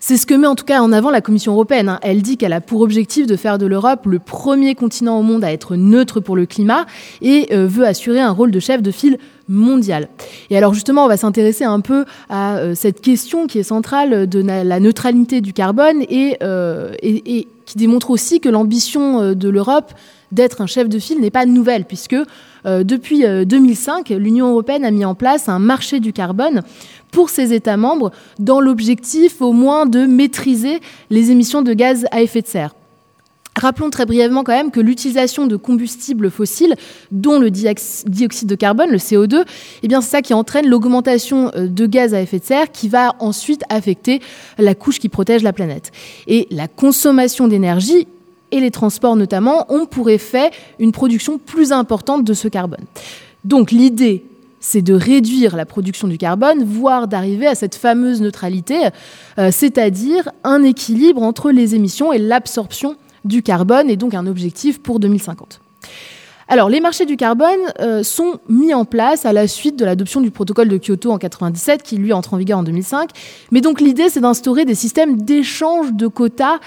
C'est 0.03 0.17
ce 0.17 0.25
que 0.25 0.33
met 0.33 0.47
en 0.47 0.55
tout 0.55 0.65
cas 0.65 0.81
en 0.81 0.93
avant 0.93 1.11
la 1.11 1.21
Commission 1.21 1.53
européenne. 1.53 1.91
Hein. 1.91 1.99
Elle 2.01 2.23
dit 2.23 2.39
qu'elle 2.39 2.55
a 2.55 2.63
pour 2.63 2.81
objectif 2.81 3.27
de 3.27 3.37
faire 3.37 3.59
de 3.59 3.67
l'Europe 3.67 4.07
le 4.07 4.19
premier 4.19 4.75
continent 4.75 5.19
au 5.19 5.23
monde 5.23 5.45
à 5.45 5.53
être 5.53 5.77
neutre 5.77 6.21
pour 6.21 6.37
le 6.37 6.47
climat 6.47 6.87
et 7.21 7.49
euh, 7.53 7.67
veut 7.67 7.87
assurer 7.87 8.19
un 8.19 8.31
rôle 8.31 8.51
de 8.51 8.61
chef 8.61 8.81
de 8.81 8.91
file 8.91 9.19
mondial. 9.47 10.09
Et 10.49 10.57
alors 10.57 10.73
justement, 10.73 11.05
on 11.05 11.09
va 11.09 11.19
s'intéresser 11.19 11.65
un 11.65 11.81
peu 11.81 12.07
à 12.31 12.57
euh, 12.57 12.75
cette 12.75 13.03
question 13.03 13.47
qui 13.47 13.59
est 13.59 13.63
centrale 13.63 14.27
de 14.27 14.41
la 14.41 14.81
neutralité 14.81 15.43
du 15.43 15.53
carbone 15.53 16.01
et, 16.09 16.39
euh, 16.43 16.95
et, 17.03 17.39
et 17.39 17.49
qui 17.67 17.77
démontre 17.77 18.09
aussi 18.09 18.41
que 18.41 18.49
l'ambition 18.49 19.35
de 19.35 19.49
l'Europe 19.51 19.93
d'être 20.33 20.61
un 20.61 20.67
chef 20.67 20.89
de 20.89 20.99
file 20.99 21.21
n'est 21.21 21.31
pas 21.31 21.47
nouvelle, 21.47 21.85
puisque 21.85 22.17
euh, 22.67 22.85
depuis 22.85 23.25
euh, 23.25 23.45
2005, 23.45 24.11
l'Union 24.11 24.51
européenne 24.51 24.85
a 24.85 24.91
mis 24.91 25.05
en 25.05 25.15
place 25.15 25.49
un 25.49 25.59
marché 25.59 26.01
du 26.01 26.13
carbone 26.13 26.63
pour 27.11 27.31
ses 27.31 27.53
États 27.53 27.77
membres 27.77 28.13
dans 28.39 28.61
l'objectif 28.61 29.41
au 29.43 29.53
moins 29.53 29.87
de 29.87 30.07
maîtriser 30.07 30.81
les 31.11 31.31
émissions 31.31 31.63
de 31.63 31.73
gaz 31.73 32.07
à 32.13 32.23
effet 32.23 32.43
de 32.43 32.47
serre. 32.47 32.75
Rappelons 33.57 33.91
très 33.91 34.07
brièvement 34.07 34.45
quand 34.45 34.53
même 34.53 34.71
que 34.71 34.79
l'utilisation 34.79 35.47
de 35.47 35.57
combustibles 35.57 36.31
fossiles, 36.31 36.77
dont 37.11 37.41
le 37.41 37.51
dioxyde 37.51 38.49
de 38.49 38.55
carbone, 38.55 38.91
le 38.91 38.99
CO2, 38.99 39.45
eh 39.83 39.89
c'est 39.91 40.01
ça 40.03 40.23
qui 40.23 40.33
entraîne 40.35 40.69
l'augmentation 40.69 41.51
de 41.55 41.87
gaz 41.87 42.15
à 42.15 42.23
effet 42.23 42.39
de 42.39 42.45
serre 42.45 42.71
qui 42.71 42.89
va 42.89 43.17
ensuite 43.19 43.63
affecter 43.69 44.21
la 44.57 44.77
couche 44.77 45.01
qui 45.01 45.09
protège 45.09 45.43
la 45.43 45.53
planète. 45.53 45.91
Et 46.29 46.47
la 46.51 46.69
consommation 46.69 47.49
d'énergie 47.49 48.07
et 48.51 48.61
les 48.61 48.71
transports 48.71 49.17
notamment 49.17 49.67
ont 49.73 49.87
pour 49.87 50.11
effet 50.11 50.51
une 50.79 50.93
production 50.93 51.39
plus 51.39 51.73
importante 51.73 52.25
de 52.25 52.35
ce 52.35 52.49
carbone. 52.49 52.85
Donc 53.45 53.71
l'idée, 53.71 54.25
c'est 54.61 54.83
de 54.83 54.95
réduire 54.95 55.57
la 55.57 55.65
production 55.65 56.07
du 56.07 56.19
carbone, 56.19 56.65
voire 56.65 57.09
d'arriver 57.09 57.47
à 57.47 57.55
cette 57.55 57.75
fameuse 57.75 58.21
neutralité, 58.21 58.89
euh, 59.39 59.51
c'est-à-dire 59.51 60.31
un 60.45 60.63
équilibre 60.63 61.23
entre 61.23 61.51
les 61.51 61.75
émissions 61.75 62.13
et 62.13 62.19
l'absorption 62.19 62.97
du 63.25 63.43
carbone, 63.43 63.91
et 63.91 63.97
donc 63.97 64.15
un 64.15 64.27
objectif 64.27 64.81
pour 64.81 65.01
2050. 65.01 65.61
Alors, 66.53 66.69
les 66.69 66.81
marchés 66.81 67.07
du 67.07 67.17
carbone 67.17 67.61
euh, 67.79 68.03
sont 68.03 68.41
mis 68.49 68.75
en 68.75 68.85
place 68.85 69.25
à 69.25 69.33
la 69.33 69.47
suite 69.47 69.77
de 69.77 69.85
l'adoption 69.85 70.21
du 70.21 70.33
protocole 70.33 70.69
de 70.69 70.79
Kyoto 70.79 71.13
en 71.13 71.19
97, 71.19 71.85
qui 71.85 71.97
lui 71.97 72.13
entre 72.13 72.35
en 72.35 72.39
vigueur 72.39 72.59
en 72.59 72.65
2005. 72.65 73.11
Mais 73.53 73.61
donc, 73.61 73.81
l'idée, 73.81 74.09
c'est 74.09 74.19
d'instaurer 74.19 74.65
des 74.65 74.75
systèmes 74.75 75.23
d'échange 75.23 75.93
de 75.93 76.09
quotas 76.09 76.59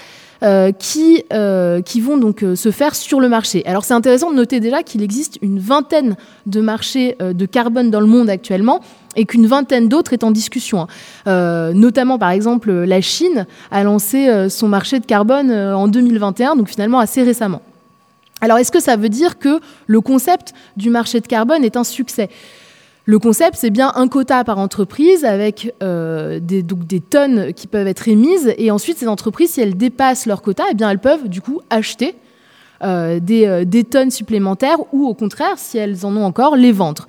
euh, 0.42 0.72
qui, 0.72 1.24
euh, 1.32 1.80
qui 1.82 2.00
vont 2.00 2.16
donc 2.16 2.44
se 2.54 2.70
faire 2.70 2.94
sur 2.94 3.20
le 3.20 3.28
marché. 3.28 3.62
Alors, 3.66 3.84
c'est 3.84 3.94
intéressant 3.94 4.30
de 4.30 4.36
noter 4.36 4.60
déjà 4.60 4.82
qu'il 4.82 5.02
existe 5.02 5.38
une 5.42 5.58
vingtaine 5.58 6.16
de 6.46 6.60
marchés 6.60 7.16
de 7.20 7.46
carbone 7.46 7.90
dans 7.90 8.00
le 8.00 8.06
monde 8.06 8.28
actuellement 8.28 8.80
et 9.16 9.26
qu'une 9.26 9.46
vingtaine 9.46 9.88
d'autres 9.88 10.12
est 10.12 10.24
en 10.24 10.30
discussion. 10.30 10.86
Hein. 11.26 11.72
notamment, 11.74 12.18
par 12.18 12.30
exemple, 12.30 12.72
la 12.72 13.00
Chine 13.00 13.46
a 13.70 13.84
lancé 13.84 14.48
son 14.48 14.68
marché 14.68 14.98
de 14.98 15.06
carbone 15.06 15.52
en 15.52 15.86
2021, 15.88 16.56
donc 16.56 16.68
finalement 16.68 16.98
assez 16.98 17.22
récemment. 17.22 17.62
Alors 18.40 18.58
est-ce 18.58 18.72
que 18.72 18.80
ça 18.80 18.96
veut 18.96 19.08
dire 19.08 19.38
que 19.38 19.60
le 19.86 20.00
concept 20.00 20.52
du 20.76 20.90
marché 20.90 21.20
de 21.20 21.26
carbone 21.26 21.64
est 21.64 21.76
un 21.76 21.84
succès? 21.84 22.28
Le 23.06 23.18
concept, 23.18 23.56
c'est 23.58 23.70
bien 23.70 23.92
un 23.96 24.08
quota 24.08 24.44
par 24.44 24.58
entreprise 24.58 25.26
avec 25.26 25.74
euh, 25.82 26.40
des, 26.40 26.64
tonnes 27.00 27.52
qui 27.52 27.66
peuvent 27.66 27.86
être 27.86 28.08
émises. 28.08 28.54
Et 28.56 28.70
ensuite, 28.70 28.96
ces 28.96 29.08
entreprises, 29.08 29.52
si 29.52 29.60
elles 29.60 29.76
dépassent 29.76 30.24
leur 30.24 30.40
quota, 30.40 30.64
eh 30.70 30.74
bien, 30.74 30.90
elles 30.90 30.98
peuvent 30.98 31.28
du 31.28 31.42
coup 31.42 31.60
acheter 31.68 32.14
euh, 32.82 33.20
euh, 33.30 33.64
des, 33.64 33.84
tonnes 33.84 34.10
supplémentaires 34.10 34.78
ou 34.92 35.06
au 35.06 35.12
contraire, 35.12 35.58
si 35.58 35.76
elles 35.76 36.06
en 36.06 36.16
ont 36.16 36.24
encore, 36.24 36.56
les 36.56 36.72
vendre. 36.72 37.06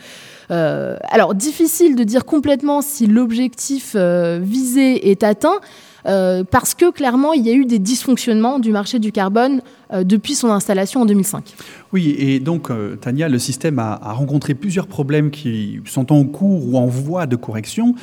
alors, 0.49 1.33
difficile 1.33 1.95
de 1.95 2.03
dire 2.03 2.25
complètement 2.25 2.81
si 2.81 3.07
l'objectif 3.07 3.95
visé 3.95 5.11
est 5.11 5.23
atteint. 5.23 5.59
Euh, 6.05 6.43
parce 6.49 6.73
que 6.73 6.91
clairement, 6.91 7.33
il 7.33 7.45
y 7.45 7.49
a 7.49 7.53
eu 7.53 7.65
des 7.65 7.79
dysfonctionnements 7.79 8.59
du 8.59 8.71
marché 8.71 8.99
du 8.99 9.11
carbone 9.11 9.61
euh, 9.91 10.03
depuis 10.03 10.35
son 10.35 10.49
installation 10.49 11.01
en 11.01 11.05
2005. 11.05 11.55
Oui, 11.93 12.15
et 12.19 12.39
donc, 12.39 12.69
euh, 12.69 12.95
Tania, 12.95 13.27
le 13.27 13.39
système 13.39 13.79
a, 13.79 13.95
rencontré 14.13 14.53
plusieurs 14.53 14.87
problèmes 14.87 15.31
qui 15.31 15.79
sont 15.85 16.11
en 16.11 16.23
cours 16.25 16.67
ou 16.67 16.77
en 16.77 16.85
voie 16.85 17.25
de 17.25 17.35
correction. 17.35 17.95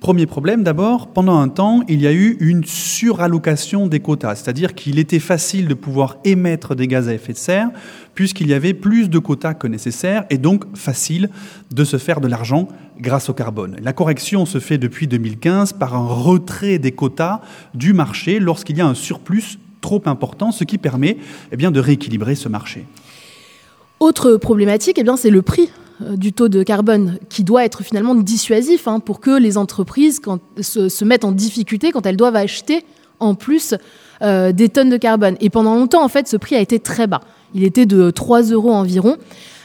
Premier 0.00 0.26
problème, 0.26 0.62
d'abord, 0.62 1.08
pendant 1.08 1.38
un 1.38 1.48
temps, 1.48 1.82
il 1.88 2.00
y 2.00 2.06
a 2.06 2.12
eu 2.12 2.36
une 2.40 2.64
surallocation 2.64 3.86
des 3.86 4.00
quotas, 4.00 4.36
c'est-à-dire 4.36 4.74
qu'il 4.74 4.98
était 4.98 5.18
facile 5.18 5.68
de 5.68 5.74
pouvoir 5.74 6.16
émettre 6.24 6.74
des 6.74 6.86
gaz 6.86 7.08
à 7.08 7.14
effet 7.14 7.32
de 7.32 7.38
serre 7.38 7.70
puisqu'il 8.14 8.48
y 8.48 8.54
avait 8.54 8.74
plus 8.74 9.08
de 9.08 9.18
quotas 9.18 9.54
que 9.54 9.66
nécessaire 9.66 10.24
et 10.30 10.36
donc 10.38 10.64
facile 10.76 11.30
de 11.70 11.84
se 11.84 11.96
faire 11.96 12.20
de 12.20 12.28
l'argent 12.28 12.68
grâce 13.00 13.28
au 13.28 13.34
carbone. 13.34 13.76
La 13.82 13.92
correction 13.92 14.46
se 14.46 14.58
fait 14.58 14.78
depuis 14.78 15.06
2015 15.06 15.74
par 15.74 15.94
un 15.94 16.06
retrait 16.06 16.78
des 16.78 16.92
quotas 16.92 17.40
du 17.74 17.92
marché 17.92 18.38
lorsqu'il 18.38 18.76
y 18.76 18.80
a 18.80 18.86
un 18.86 18.94
surplus 18.94 19.58
trop 19.80 20.02
important, 20.06 20.52
ce 20.52 20.64
qui 20.64 20.78
permet 20.78 21.16
eh 21.52 21.56
bien, 21.56 21.70
de 21.70 21.80
rééquilibrer 21.80 22.34
ce 22.34 22.48
marché. 22.48 22.86
Autre 23.98 24.36
problématique, 24.36 24.98
eh 24.98 25.10
c'est 25.16 25.30
le 25.30 25.42
prix 25.42 25.70
euh, 26.02 26.16
du 26.16 26.32
taux 26.32 26.48
de 26.48 26.62
carbone 26.62 27.18
qui 27.28 27.44
doit 27.44 27.64
être 27.64 27.82
finalement 27.82 28.14
dissuasif 28.14 28.88
hein, 28.88 29.00
pour 29.00 29.20
que 29.20 29.38
les 29.38 29.58
entreprises 29.58 30.20
se, 30.60 31.04
mettent 31.04 31.24
en 31.24 31.32
difficulté 31.32 31.92
quand 31.92 32.06
elles 32.06 32.16
doivent 32.16 32.36
acheter 32.36 32.84
en 33.18 33.34
plus 33.34 33.74
euh, 34.22 34.52
des 34.52 34.68
tonnes 34.68 34.90
de 34.90 34.96
carbone. 34.96 35.36
Et 35.40 35.50
pendant 35.50 35.74
longtemps, 35.74 36.02
en 36.02 36.08
fait, 36.08 36.28
ce 36.28 36.36
prix 36.36 36.56
a 36.56 36.60
été 36.60 36.78
très 36.78 37.06
bas. 37.06 37.20
Il 37.54 37.64
était 37.64 37.86
de 37.86 38.10
3 38.10 38.42
euros 38.44 38.72
environ. 38.72 39.16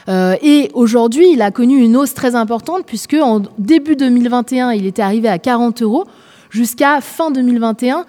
Euh, 0.08 0.36
et 0.42 0.70
aujourd'hui, 0.74 1.32
il 1.32 1.42
a 1.42 1.50
connu 1.50 1.78
une 1.78 1.96
hausse 1.96 2.14
très 2.14 2.34
importante 2.34 2.84
puisque 2.86 3.14
en 3.14 3.42
début 3.58 3.96
2021, 3.96 4.72
il 4.72 4.86
était 4.86 5.02
arrivé 5.02 5.28
à 5.28 5.38
40 5.38 5.82
euros 5.82 6.04
jusqu'à 6.50 7.00
fin 7.00 7.30
2021, 7.30 8.04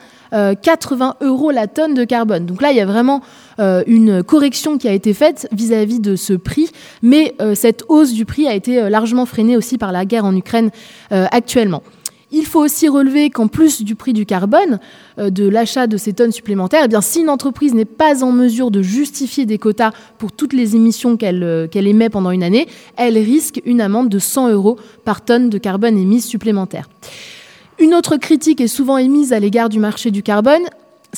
80 0.61 1.15
euh, 1.21 1.27
euros 1.27 1.51
la 1.51 1.67
tonne 1.67 1.95
de 1.95 2.03
carbone. 2.03 2.45
Donc 2.45 2.61
là, 2.61 2.71
il 2.71 2.77
y 2.77 2.81
a 2.81 2.85
vraiment 2.85 3.21
euh, 3.59 3.83
une 3.87 4.23
correction 4.23 4.77
qui 4.77 4.87
a 4.87 4.93
été 4.93 5.13
faite 5.13 5.47
vis-à-vis 5.51 5.99
de 5.99 6.15
ce 6.15 6.33
prix, 6.33 6.69
mais 7.01 7.35
cette 7.55 7.83
hausse 7.89 8.13
du 8.13 8.25
prix 8.25 8.47
a 8.47 8.53
été 8.53 8.89
largement 8.89 9.25
freinée 9.25 9.57
aussi 9.57 9.77
par 9.77 9.91
la 9.91 10.05
guerre 10.05 10.25
en 10.25 10.35
Ukraine 10.35 10.69
actuellement. 11.09 11.81
Il 12.31 12.45
faut 12.45 12.59
aussi 12.59 12.89
relever 12.89 13.29
qu'en 13.29 13.47
plus 13.47 13.83
du 13.83 13.95
prix 13.95 14.11
du 14.11 14.25
carbone, 14.25 14.79
euh, 15.17 15.29
de 15.29 15.47
l'achat 15.47 15.87
de 15.87 15.95
ces 15.95 16.11
tonnes 16.11 16.33
supplémentaires, 16.33 16.81
eh 16.85 16.87
bien, 16.89 16.99
si 16.99 17.21
une 17.21 17.29
entreprise 17.29 17.73
n'est 17.73 17.85
pas 17.85 18.23
en 18.23 18.31
mesure 18.33 18.69
de 18.69 18.81
justifier 18.81 19.45
des 19.45 19.57
quotas 19.57 19.91
pour 20.17 20.33
toutes 20.33 20.53
les 20.53 20.75
émissions 20.75 21.17
euh, 21.23 21.67
qu'elle 21.67 21.87
émet 21.87 22.09
pendant 22.09 22.31
une 22.31 22.43
année, 22.43 22.67
elle 22.97 23.17
risque 23.17 23.61
une 23.65 23.79
amende 23.79 24.09
de 24.09 24.19
100 24.19 24.49
euros 24.49 24.77
par 25.05 25.23
tonne 25.23 25.49
de 25.49 25.57
carbone 25.57 25.97
émise 25.97 26.25
supplémentaire. 26.25 26.89
Une 27.79 27.93
autre 27.93 28.17
critique 28.17 28.59
est 28.59 28.67
souvent 28.67 28.97
émise 28.97 29.31
à 29.31 29.39
l'égard 29.39 29.69
du 29.69 29.79
marché 29.79 30.11
du 30.11 30.23
carbone, 30.23 30.63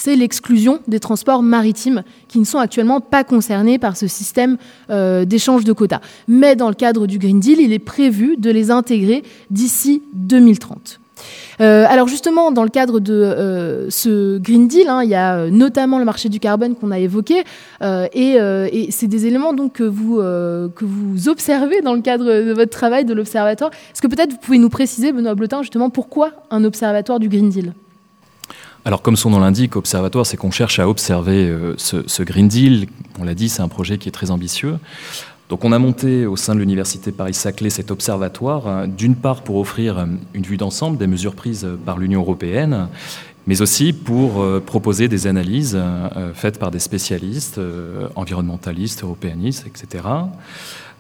c'est 0.02 0.16
l'exclusion 0.16 0.80
des 0.88 1.02
transports 1.02 1.44
maritimes 1.44 2.04
qui 2.30 2.40
ne 2.40 2.46
sont 2.46 2.58
actuellement 2.58 3.02
pas 3.02 3.26
concernés 3.26 3.78
par 3.80 3.98
ce 3.98 4.08
système 4.08 4.56
euh, 4.90 5.26
d'échange 5.26 5.66
de 5.66 5.74
quotas. 5.74 6.00
Mais 6.30 6.56
dans 6.56 6.70
le 6.70 6.76
cadre 6.76 7.06
du 7.06 7.20
Green 7.20 7.42
Deal, 7.42 7.60
il 7.60 7.74
est 7.74 7.80
prévu 7.80 8.38
de 8.38 8.50
les 8.50 8.72
intégrer 8.72 9.24
d'ici 9.52 10.02
2030. 10.14 11.02
Euh, 11.60 11.86
alors 11.90 12.08
justement, 12.08 12.54
dans 12.54 12.64
le 12.64 12.70
cadre 12.70 13.02
de 13.02 13.14
euh, 13.14 13.90
ce 13.90 14.38
Green 14.38 14.70
Deal, 14.70 14.88
hein, 14.88 15.04
il 15.04 15.10
y 15.10 15.16
a 15.16 15.50
notamment 15.50 16.00
le 16.00 16.06
marché 16.06 16.30
du 16.30 16.40
carbone 16.40 16.76
qu'on 16.76 16.92
a 16.92 17.00
évoqué, 17.00 17.44
et, 17.82 18.88
c'est 18.92 19.08
des 19.08 19.26
éléments 19.26 19.52
donc 19.52 19.74
que 19.74 19.84
vous, 19.84 20.20
que 20.20 20.86
vous 20.86 21.28
observez 21.28 21.82
dans 21.82 21.94
le 21.94 22.02
cadre 22.02 22.24
de 22.24 22.54
votre 22.54 22.72
travail 22.72 23.04
de 23.04 23.14
l'observatoire. 23.14 23.72
Est-ce 23.92 24.02
que 24.02 24.08
peut-être 24.08 24.32
vous 24.32 24.38
pouvez 24.38 24.60
nous 24.60 24.70
préciser, 24.70 25.12
Benoît 25.12 25.36
Blotin, 25.36 25.62
justement 25.62 25.90
pourquoi 25.90 26.32
un 26.52 26.64
observatoire 26.64 27.20
du 27.20 27.28
Green 27.28 27.50
Deal? 27.50 27.74
Alors 28.86 29.02
comme 29.02 29.16
son 29.16 29.30
nom 29.30 29.40
l'indique, 29.40 29.76
Observatoire, 29.76 30.26
c'est 30.26 30.38
qu'on 30.38 30.52
cherche 30.52 30.80
à 30.80 30.88
observer 30.88 31.50
euh, 31.50 31.76
ce, 31.78 32.24
Green 32.24 32.48
Deal. 32.48 32.88
On 33.20 33.24
l'a 33.24 33.36
dit, 33.36 33.50
c'est 33.50 33.62
un 33.62 33.68
projet 33.68 33.98
qui 33.98 34.08
est 34.08 34.12
très 34.12 34.32
ambitieux. 34.32 34.78
Donc 35.50 35.66
on 35.66 35.72
a 35.72 35.80
monté 35.80 36.26
au 36.26 36.36
sein 36.36 36.54
de 36.54 36.60
l'Université 36.60 37.12
Paris-Saclay 37.12 37.72
cet 37.72 37.92
observatoire, 37.92 38.68
euh, 38.68 38.88
d'une 38.88 39.16
part 39.16 39.42
pour 39.42 39.58
offrir 39.58 39.98
euh, 39.98 40.06
une 40.34 40.44
vue 40.44 40.58
d'ensemble 40.58 40.98
des 40.98 41.08
mesures 41.08 41.36
prises 41.36 41.68
par 41.86 41.98
l'Union 41.98 42.22
européenne, 42.22 42.88
mais 43.48 43.62
aussi 43.62 43.94
pour 43.94 44.46
proposer 44.62 45.08
des 45.08 45.26
analyses 45.26 45.76
faites 46.36 46.60
par 46.60 46.70
des 46.70 46.78
spécialistes, 46.78 47.60
environnementalistes, 48.16 49.02
européanistes, 49.02 49.66
etc. 49.66 50.04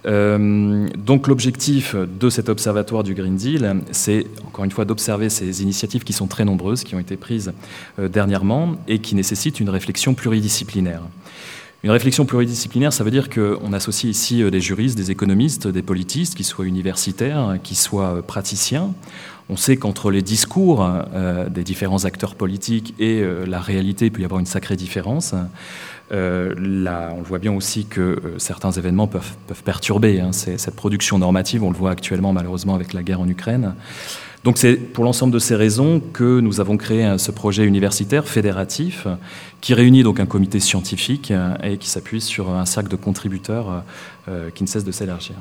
Euh, 0.06 0.88
donc 0.98 1.28
l'objectif 1.28 1.96
de 1.96 2.30
cet 2.30 2.50
observatoire 2.50 3.04
du 3.04 3.14
Green 3.14 3.36
Deal, 3.36 3.82
c'est 3.92 4.28
encore 4.48 4.66
une 4.66 4.72
fois 4.72 4.86
d'observer 4.86 5.30
ces 5.30 5.62
initiatives 5.62 6.04
qui 6.04 6.14
sont 6.14 6.28
très 6.28 6.46
nombreuses, 6.46 6.84
qui 6.84 6.96
ont 6.96 7.00
été 7.00 7.18
prises 7.18 7.52
euh, 8.00 8.08
dernièrement 8.08 8.76
et 8.88 9.00
qui 9.00 9.16
nécessitent 9.16 9.60
une 9.60 9.70
réflexion 9.70 10.14
pluridisciplinaire. 10.14 11.02
Une 11.84 11.92
réflexion 11.92 12.26
pluridisciplinaire, 12.26 12.92
ça 12.92 13.04
veut 13.04 13.12
dire 13.12 13.30
qu'on 13.30 13.72
associe 13.74 14.12
ici 14.12 14.44
euh, 14.44 14.52
des 14.52 14.62
juristes, 14.62 14.98
des 14.98 15.12
économistes, 15.12 15.68
des 15.68 15.82
politistes, 15.82 16.36
qui 16.36 16.44
soient 16.44 16.66
universitaires, 16.66 17.58
qui 17.64 17.76
soient 17.76 18.22
praticiens. 18.26 18.94
On 19.50 19.58
sait 19.58 19.78
qu'entre 19.78 20.12
les 20.12 20.22
discours 20.22 20.88
des 21.50 21.64
différents 21.64 22.06
acteurs 22.06 22.36
politiques 22.36 22.94
et 23.00 23.24
la 23.48 23.60
réalité, 23.60 24.06
il 24.06 24.12
peut 24.12 24.22
y 24.22 24.24
avoir 24.24 24.40
une 24.40 24.46
sacrée 24.46 24.76
différence. 24.76 25.34
Euh, 26.12 27.10
on 27.16 27.22
voit 27.22 27.38
bien 27.38 27.54
aussi 27.54 27.86
que 27.86 28.02
euh, 28.02 28.40
certains 28.40 28.72
événements 28.72 29.08
peuvent, 29.08 29.34
perturber 29.64 30.20
hein, 30.20 30.32
cette 30.32 30.76
production 30.76 31.20
normative. 31.20 31.64
On 31.64 31.70
le 31.70 31.78
voit 31.78 31.92
actuellement 31.92 32.34
malheureusement 32.34 32.76
avec 32.76 32.94
la 32.94 33.04
guerre 33.04 33.22
en 33.22 33.28
Ukraine. 33.28 33.76
Donc 34.44 34.58
c'est 34.58 34.76
pour 34.76 35.04
l'ensemble 35.04 35.34
de 35.34 35.40
ces 35.40 35.56
raisons 35.56 36.02
que 36.14 36.40
nous 36.40 36.60
avons 36.62 36.78
créé 36.78 37.18
ce 37.18 37.32
projet 37.32 37.66
universitaire 37.66 38.28
fédératif 38.28 39.08
qui 39.60 39.74
réunit 39.74 40.04
donc 40.04 40.20
un 40.20 40.26
comité 40.26 40.60
scientifique 40.60 41.32
euh, 41.32 41.56
et 41.64 41.78
qui 41.78 41.90
s'appuie 41.90 42.22
sur 42.22 42.50
un 42.50 42.66
cercle 42.66 42.90
de 42.90 42.96
contributeurs 42.96 43.84
qui 44.54 44.64
ne 44.64 44.68
cesse 44.68 44.84
de 44.84 44.92
s'élargir. 44.92 45.36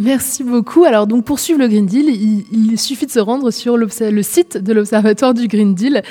Merci 0.00 0.44
beaucoup. 0.44 0.84
Alors, 0.84 1.06
donc, 1.06 1.24
pour 1.26 1.38
suivre 1.38 1.60
le 1.60 1.68
Green 1.68 1.84
Deal, 1.84 2.06
il, 2.08 2.78
suffit 2.78 3.04
de 3.04 3.10
se 3.10 3.18
rendre 3.18 3.50
sur 3.50 3.76
le 3.76 4.22
site 4.22 4.56
de 4.56 4.72
l'Observatoire 4.72 5.34
du 5.34 5.46
Green 5.46 5.74
Deal. 5.74 6.02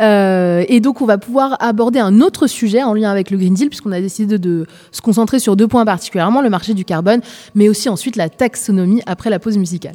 Euh, 0.00 0.64
et 0.68 0.80
donc, 0.80 1.00
on 1.00 1.06
va 1.06 1.16
pouvoir 1.16 1.56
aborder 1.60 2.00
un 2.00 2.20
autre 2.20 2.48
sujet 2.48 2.82
en 2.82 2.92
lien 2.92 3.08
avec 3.08 3.30
le 3.30 3.38
Green 3.38 3.54
Deal, 3.54 3.68
puisqu'on 3.68 3.92
a 3.92 4.00
décidé 4.00 4.38
de, 4.38 4.66
se 4.90 5.00
concentrer 5.00 5.38
sur 5.38 5.54
deux 5.54 5.68
points 5.68 5.84
particulièrement, 5.84 6.42
le 6.42 6.50
marché 6.50 6.74
du 6.74 6.84
carbone, 6.84 7.20
mais 7.54 7.68
aussi 7.68 7.88
ensuite 7.88 8.16
la 8.16 8.28
taxonomie 8.28 9.02
après 9.06 9.30
la 9.30 9.38
pause 9.38 9.58
musicale. 9.58 9.94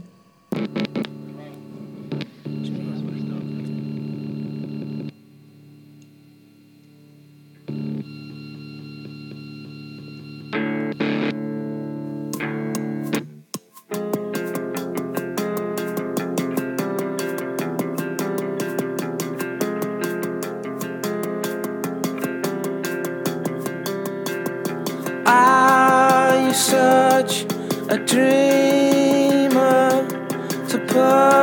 good. 30.94 31.41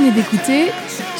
Venez 0.00 0.12
d'écouter 0.12 0.70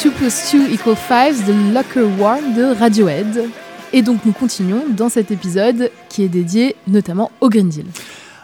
2 0.03 0.11
plus 0.13 0.53
2 0.53 0.73
equal 0.73 0.97
5 0.97 1.47
de 1.47 1.75
Locker 1.75 2.07
War 2.19 2.39
de 2.57 2.79
Radiohead. 2.79 3.45
Et 3.93 4.01
donc 4.01 4.25
nous 4.25 4.33
continuons 4.33 4.85
dans 4.97 5.11
cet 5.11 5.31
épisode 5.31 5.91
qui 6.09 6.23
est 6.23 6.29
dédié 6.29 6.77
notamment 6.87 7.31
au 7.43 7.51
Green 7.51 7.69
Deal. 7.69 7.85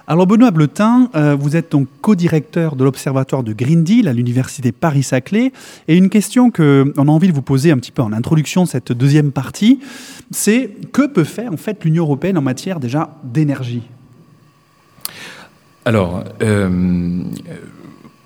Alors 0.07 0.27
Benoît 0.27 0.51
Bletin, 0.51 1.09
euh, 1.15 1.35
vous 1.35 1.57
êtes 1.57 1.73
donc 1.73 1.89
co-directeur 2.03 2.77
de 2.77 2.85
l'Observatoire 2.85 3.45
de 3.45 3.55
Green 3.55 3.83
Deal 3.83 4.09
à 4.09 4.13
l'Université 4.13 4.73
Paris-Saclay. 4.73 5.53
Et 5.89 5.97
une 5.97 6.11
question 6.11 6.51
qu'on 6.51 6.93
a 6.95 7.11
envie 7.11 7.29
de 7.29 7.33
vous 7.33 7.43
poser 7.43 7.71
un 7.71 7.79
petit 7.79 7.93
peu 7.93 8.03
en 8.03 8.13
introduction 8.13 8.65
de 8.65 8.69
cette 8.69 8.93
deuxième 8.93 9.33
partie, 9.33 9.81
c'est 10.31 10.71
que 10.93 11.07
peut 11.07 11.25
faire 11.25 11.53
en 11.53 11.57
fait 11.57 11.83
l'Union 11.83 12.05
européenne 12.05 12.37
en 12.37 12.43
matière 12.43 12.79
déjà 12.79 13.17
d'énergie? 13.25 13.83
Alors, 15.87 16.25
euh, 16.43 17.23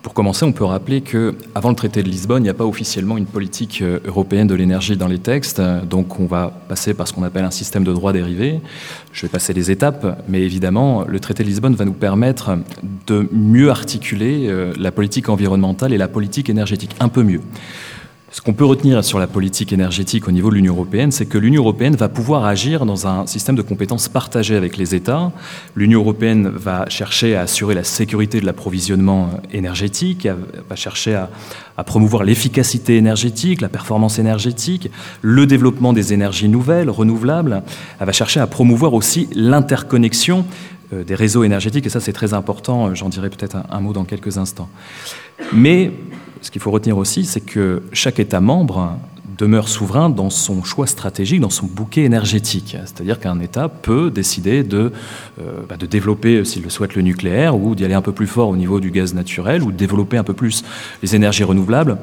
pour 0.03 0.15
commencer, 0.15 0.45
on 0.45 0.53
peut 0.53 0.65
rappeler 0.65 1.03
que 1.03 1.35
avant 1.55 1.69
le 1.69 1.75
traité 1.75 2.03
de 2.03 2.09
Lisbonne, 2.09 2.43
il 2.43 2.45
n'y 2.45 2.51
a 2.51 2.55
pas 2.55 2.65
officiellement 2.65 3.19
une 3.19 3.27
politique 3.27 3.83
euh, 3.83 4.01
européenne 4.07 4.47
de 4.47 4.55
l'énergie 4.55 4.97
dans 4.97 5.07
les 5.07 5.19
textes. 5.19 5.61
Donc, 5.61 6.19
on 6.19 6.27
va 6.27 6.51
passer 6.69 6.95
par 6.95 7.07
ce 7.07 7.13
qu'on 7.13 7.23
appelle 7.23 7.45
un 7.45 7.51
système 7.51 7.85
de 7.85 7.93
droit 7.93 8.13
dérivé. 8.13 8.61
Je 9.13 9.23
vais 9.23 9.29
passer 9.29 9.53
les 9.53 9.71
étapes, 9.71 10.23
mais 10.27 10.41
évidemment, 10.41 11.05
le 11.07 11.21
traité 11.21 11.43
de 11.43 11.49
Lisbonne 11.49 11.75
va 11.75 11.85
nous 11.85 11.93
permettre 11.93 12.57
de 13.07 13.29
mieux 13.33 13.71
articuler 13.71 14.47
euh, 14.49 14.73
la 14.79 14.91
politique 14.91 15.29
environnementale 15.29 15.93
et 15.93 15.99
la 15.99 16.09
politique 16.09 16.49
énergétique, 16.49 16.97
un 16.99 17.09
peu 17.09 17.23
mieux. 17.23 17.43
Ce 18.33 18.41
qu'on 18.41 18.53
peut 18.53 18.65
retenir 18.65 19.05
sur 19.05 19.19
la 19.19 19.27
politique 19.27 19.73
énergétique 19.73 20.29
au 20.29 20.31
niveau 20.31 20.51
de 20.51 20.55
l'Union 20.55 20.75
européenne, 20.75 21.11
c'est 21.11 21.27
que 21.27 21.37
l'Union 21.37 21.63
européenne 21.63 21.97
va 21.97 22.09
pouvoir 22.09 22.45
agir 22.45 22.87
dans 22.87 23.09
un 23.09 23.27
système 23.27 23.57
de 23.57 23.63
compétences 23.63 24.09
partagées 24.09 24.55
avec 24.55 24.77
les 24.77 24.95
États. 24.95 25.33
L'Union 25.75 25.99
européenne 25.99 26.49
va 26.49 26.89
chercher 26.89 27.35
à 27.35 27.41
assurer 27.41 27.75
la 27.75 27.83
sécurité 27.83 28.41
de 28.41 28.47
l'approvisionnement 28.47 29.31
énergétique, 29.53 30.29
va 30.69 30.77
chercher 30.77 31.17
à, 31.17 31.29
à 31.77 31.83
promouvoir 31.83 32.23
l'efficacité 32.23 32.97
énergétique, 32.97 33.61
la 33.61 33.69
performance 33.69 34.21
énergétique, 34.21 34.93
le 35.23 35.47
développement 35.47 35.93
des 35.93 36.13
énergies 36.13 36.49
nouvelles, 36.49 36.89
renouvelables. 36.89 37.65
Elle 37.99 38.07
va 38.07 38.13
chercher 38.13 38.39
à 38.39 38.47
promouvoir 38.47 38.95
aussi 38.95 39.29
l'interconnexion 39.35 40.47
euh, 40.93 41.03
des 41.03 41.17
réseaux 41.17 41.43
énergétiques, 41.43 41.87
et 41.87 41.91
ça 41.91 41.99
c'est 41.99 42.13
très 42.13 42.33
important, 42.33 42.95
j'en 42.95 43.09
dirai 43.09 43.29
peut-être 43.29 43.57
un, 43.57 43.65
un 43.71 43.81
mot 43.81 43.93
dans 43.93 44.05
quelques 44.05 44.39
instants. 44.39 44.69
Mais 45.53 45.91
ce 46.43 46.51
qu'il 46.51 46.61
faut 46.61 46.71
retenir 46.71 46.97
aussi, 46.99 47.25
c'est 47.25 47.41
que 47.41 47.83
chaque 47.93 48.19
État 48.19 48.41
membre 48.41 48.97
demeure 49.39 49.69
souverain 49.69 50.11
dans 50.11 50.29
son 50.29 50.63
choix 50.63 50.87
stratégique, 50.87 51.41
dans 51.41 51.51
son 51.51 51.67
bouquet 51.67 52.03
énergétique. 52.03 52.77
C'est-à-dire 52.85 53.19
qu'un 53.19 53.41
État 53.41 53.69
peut 53.69 54.11
décider 54.11 54.63
de, 54.63 54.93
euh, 55.41 55.61
bah, 55.69 55.77
développer, 55.77 56.45
s'il 56.45 56.63
le 56.63 56.71
souhaite, 56.71 56.95
le 56.95 57.03
nucléaire, 57.03 57.57
ou 57.57 57.75
d'y 57.75 57.85
aller 57.85 57.95
un 57.95 58.03
peu 58.03 58.13
plus 58.13 58.27
fort 58.27 58.49
au 58.51 58.57
niveau 58.57 58.81
du 58.81 58.91
gaz 58.91 59.15
naturel, 59.15 59.63
ou 59.63 59.73
de 59.73 59.77
développer 59.77 60.19
un 60.19 60.25
peu 60.25 60.35
plus 60.35 60.63
les 61.03 61.15
énergies 61.15 61.45
renouvelables. 61.45 61.97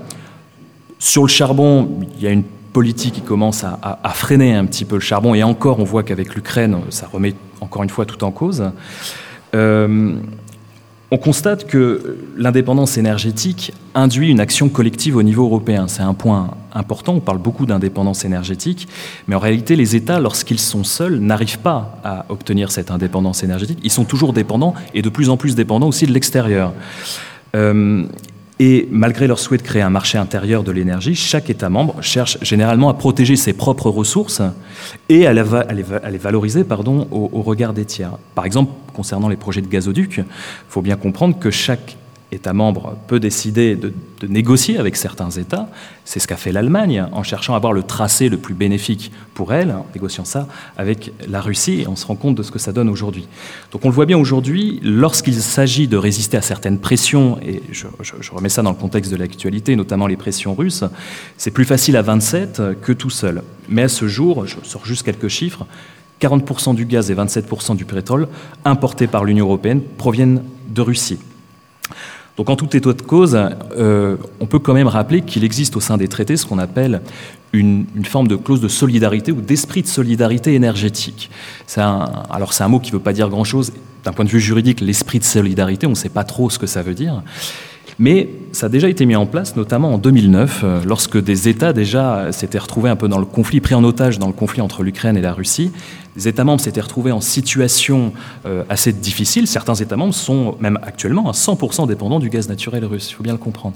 Sur 0.97 1.21
le 1.21 1.27
charbon, 1.27 1.99
il 2.17 2.23
y 2.23 2.27
a 2.27 2.31
une 2.31 2.43
politique 2.73 3.15
qui 3.15 3.21
commence 3.21 3.63
à 3.63 4.09
freiner 4.13 4.53
un 4.53 4.65
petit 4.65 4.85
peu 4.85 4.95
le 4.95 5.01
charbon, 5.01 5.35
et 5.35 5.43
encore, 5.43 5.79
on 5.79 5.83
voit 5.83 6.03
qu'avec 6.03 6.33
l'Ukraine, 6.35 6.77
ça 6.89 7.07
remet 7.11 7.35
encore 7.61 7.83
une 7.83 7.89
fois 7.89 8.05
tout 8.05 8.23
en 8.23 8.31
cause. 8.31 8.71
Euh, 9.55 10.15
on 11.09 11.17
constate 11.17 11.67
que 11.67 12.17
l'indépendance 12.35 12.97
énergétique 12.97 13.73
induit 13.95 14.29
une 14.29 14.41
action 14.41 14.67
collective 14.67 15.15
au 15.15 15.23
niveau 15.23 15.45
européen. 15.45 15.87
C'est 15.87 16.01
un 16.01 16.13
point 16.13 16.51
important. 16.73 17.13
On 17.15 17.19
parle 17.21 17.37
beaucoup 17.37 17.65
d'indépendance 17.65 18.25
énergétique, 18.25 18.89
mais 19.27 19.35
en 19.35 19.39
réalité, 19.39 19.77
les 19.77 19.95
États, 19.95 20.19
lorsqu'ils 20.19 20.59
sont 20.59 20.83
seuls, 20.83 21.19
n'arrivent 21.19 21.59
pas 21.59 21.99
à 22.03 22.25
obtenir 22.27 22.71
cette 22.71 22.91
indépendance 22.91 23.43
énergétique. 23.43 23.79
Ils 23.83 23.91
sont 23.91 24.03
toujours 24.03 24.33
dépendants 24.33 24.73
et 24.93 25.01
de 25.01 25.09
plus 25.09 25.29
en 25.29 25.37
plus 25.37 25.55
dépendants 25.55 25.87
aussi 25.87 26.05
de 26.05 26.11
l'extérieur. 26.11 26.73
Euh, 27.55 28.03
et 28.59 28.87
malgré 28.91 29.27
leur 29.27 29.39
souhait 29.39 29.57
de 29.57 29.63
créer 29.63 29.81
un 29.81 29.89
marché 29.89 30.17
intérieur 30.17 30.63
de 30.63 30.71
l'énergie, 30.71 31.13
chaque 31.15 31.49
État 31.49 31.69
membre 31.69 32.01
cherche 32.01 32.37
généralement 32.41 32.89
à 32.89 32.95
protéger 32.95 33.35
ses 33.35 33.53
propres 33.53 33.89
ressources 33.89 34.41
et 35.09 35.27
à 35.27 35.33
les, 35.33 36.17
valoriser 36.17 36.65
au 37.11 37.41
regard 37.43 37.73
des 37.73 37.85
tiers. 37.85 38.17
Par 38.33 38.45
exemple, 38.45 38.71
concernant 38.93 39.29
les 39.29 39.35
projets 39.35 39.61
de 39.61 39.67
gazoduc, 39.67 40.17
il 40.17 40.25
faut 40.69 40.81
bien 40.81 40.95
comprendre 40.95 41.37
que 41.37 41.51
chaque 41.51 41.97
État 42.31 42.51
membre 42.51 42.97
peut 43.07 43.19
décider 43.19 43.75
de, 43.75 43.93
négocier 44.27 44.77
avec 44.77 44.97
certains 44.97 45.29
États. 45.29 45.69
C'est 46.03 46.19
ce 46.19 46.27
qu'a 46.27 46.35
fait 46.35 46.51
l'Allemagne 46.51 47.05
en 47.11 47.23
cherchant 47.23 47.53
à 47.53 47.55
avoir 47.55 47.71
le 47.71 47.83
tracé 47.83 48.27
le 48.27 48.37
plus 48.37 48.53
bénéfique 48.53 49.11
pour 49.33 49.53
elle, 49.53 49.71
en 49.71 49.85
négociant 49.93 50.25
ça 50.25 50.47
avec 50.75 51.13
la 51.29 51.39
Russie, 51.39 51.81
et 51.81 51.87
on 51.87 51.95
se 51.95 52.05
rend 52.05 52.15
compte 52.15 52.35
de 52.35 52.43
ce 52.43 52.51
que 52.51 52.59
ça 52.59 52.73
donne 52.73 52.89
aujourd'hui. 52.89 53.27
Donc 53.71 53.85
on 53.85 53.89
le 53.89 53.93
voit 53.93 54.05
bien 54.05 54.17
aujourd'hui, 54.17 54.79
lorsqu'il 54.83 55.35
s'agit 55.35 55.87
de 55.87 55.97
résister 55.97 56.35
à 56.35 56.41
certaines 56.41 56.79
pressions, 56.79 57.39
et 57.41 57.61
je 57.71 58.31
remets 58.31 58.49
ça 58.49 58.61
dans 58.61 58.71
le 58.71 58.77
contexte 58.77 59.11
de 59.11 59.17
l'actualité, 59.17 59.75
notamment 59.75 60.07
les 60.07 60.17
pressions 60.17 60.53
russes, 60.53 60.83
c'est 61.37 61.51
plus 61.51 61.65
facile 61.65 61.95
à 61.95 62.01
27 62.01 62.61
que 62.81 62.91
tout 62.91 63.09
seul. 63.09 63.43
Mais 63.69 63.83
à 63.83 63.89
ce 63.89 64.07
jour, 64.07 64.45
je 64.45 64.57
sors 64.63 64.85
juste 64.85 65.03
quelques 65.03 65.29
chiffres, 65.29 65.65
40% 66.21 66.75
du 66.75 66.85
gaz 66.85 67.11
et 67.11 67.15
27% 67.15 67.75
du 67.75 67.85
pétrole 67.85 68.27
importés 68.65 69.07
par 69.07 69.23
l'Union 69.23 69.45
européenne 69.45 69.81
proviennent 69.97 70.43
de 70.69 70.81
Russie. 70.81 71.19
Donc 72.37 72.51
en 72.51 72.55
tout 72.55 72.77
état 72.77 72.93
de 72.93 73.01
cause, 73.01 73.37
euh, 73.77 74.15
on 74.39 74.45
peut 74.45 74.59
quand 74.59 74.75
même 74.75 74.87
rappeler 74.87 75.21
qu'il 75.21 75.43
existe 75.43 75.75
au 75.75 75.79
sein 75.79 75.97
des 75.97 76.07
traités 76.07 76.37
ce 76.37 76.45
qu'on 76.45 76.59
appelle 76.59 77.01
une, 77.51 77.85
forme 78.05 78.27
de 78.27 78.35
clause 78.35 78.61
de 78.61 78.67
solidarité 78.67 79.31
ou 79.31 79.41
d'esprit 79.41 79.81
de 79.81 79.87
solidarité 79.87 80.53
énergétique. 80.53 81.31
Alors 81.75 82.53
c'est 82.53 82.63
un 82.63 82.67
mot 82.67 82.79
qui 82.79 82.91
ne 82.91 82.97
veut 82.97 83.03
pas 83.03 83.13
dire 83.13 83.29
grand-chose. 83.29 83.73
D'un 84.03 84.13
point 84.13 84.23
de 84.23 84.29
vue 84.29 84.39
juridique, 84.39 84.81
l'esprit 84.81 85.17
de 85.17 85.23
solidarité, 85.23 85.87
on 85.87 85.91
ne 85.91 85.95
sait 85.95 86.09
pas 86.09 86.23
trop 86.23 86.49
ce 86.51 86.59
que 86.59 86.67
ça 86.67 86.83
veut 86.83 86.93
dire. 86.93 87.23
Mais 87.99 88.29
ça 88.51 88.67
a 88.67 88.69
déjà 88.69 88.87
été 88.87 89.07
mis 89.07 89.15
en 89.15 89.25
place, 89.25 89.55
notamment 89.55 89.91
en 89.95 89.97
2009, 89.97 90.63
lorsque 90.85 91.17
des 91.17 91.49
États 91.49 91.73
déjà 91.73 92.31
s'étaient 92.31 92.59
retrouvés 92.59 92.91
un 92.91 92.95
peu 92.95 93.07
dans 93.07 93.17
le 93.17 93.25
conflit, 93.25 93.59
pris 93.59 93.73
en 93.73 93.83
otage 93.83 94.19
dans 94.19 94.27
le 94.27 94.33
conflit 94.33 94.61
entre 94.61 94.83
l'Ukraine 94.83 95.17
et 95.17 95.21
la 95.21 95.33
Russie. 95.33 95.71
Les 96.17 96.27
États 96.27 96.43
membres 96.43 96.59
s'étaient 96.59 96.81
retrouvés 96.81 97.11
en 97.11 97.21
situation 97.21 98.11
euh, 98.47 98.63
assez 98.69 98.91
difficile. 98.91 99.47
Certains 99.47 99.75
États 99.75 99.95
membres 99.95 100.15
sont 100.15 100.57
même 100.59 100.79
actuellement 100.81 101.29
à 101.29 101.33
100% 101.33 101.87
dépendants 101.87 102.19
du 102.19 102.29
gaz 102.29 102.49
naturel 102.49 102.83
russe, 102.85 103.11
il 103.11 103.13
faut 103.13 103.23
bien 103.23 103.33
le 103.33 103.37
comprendre. 103.37 103.75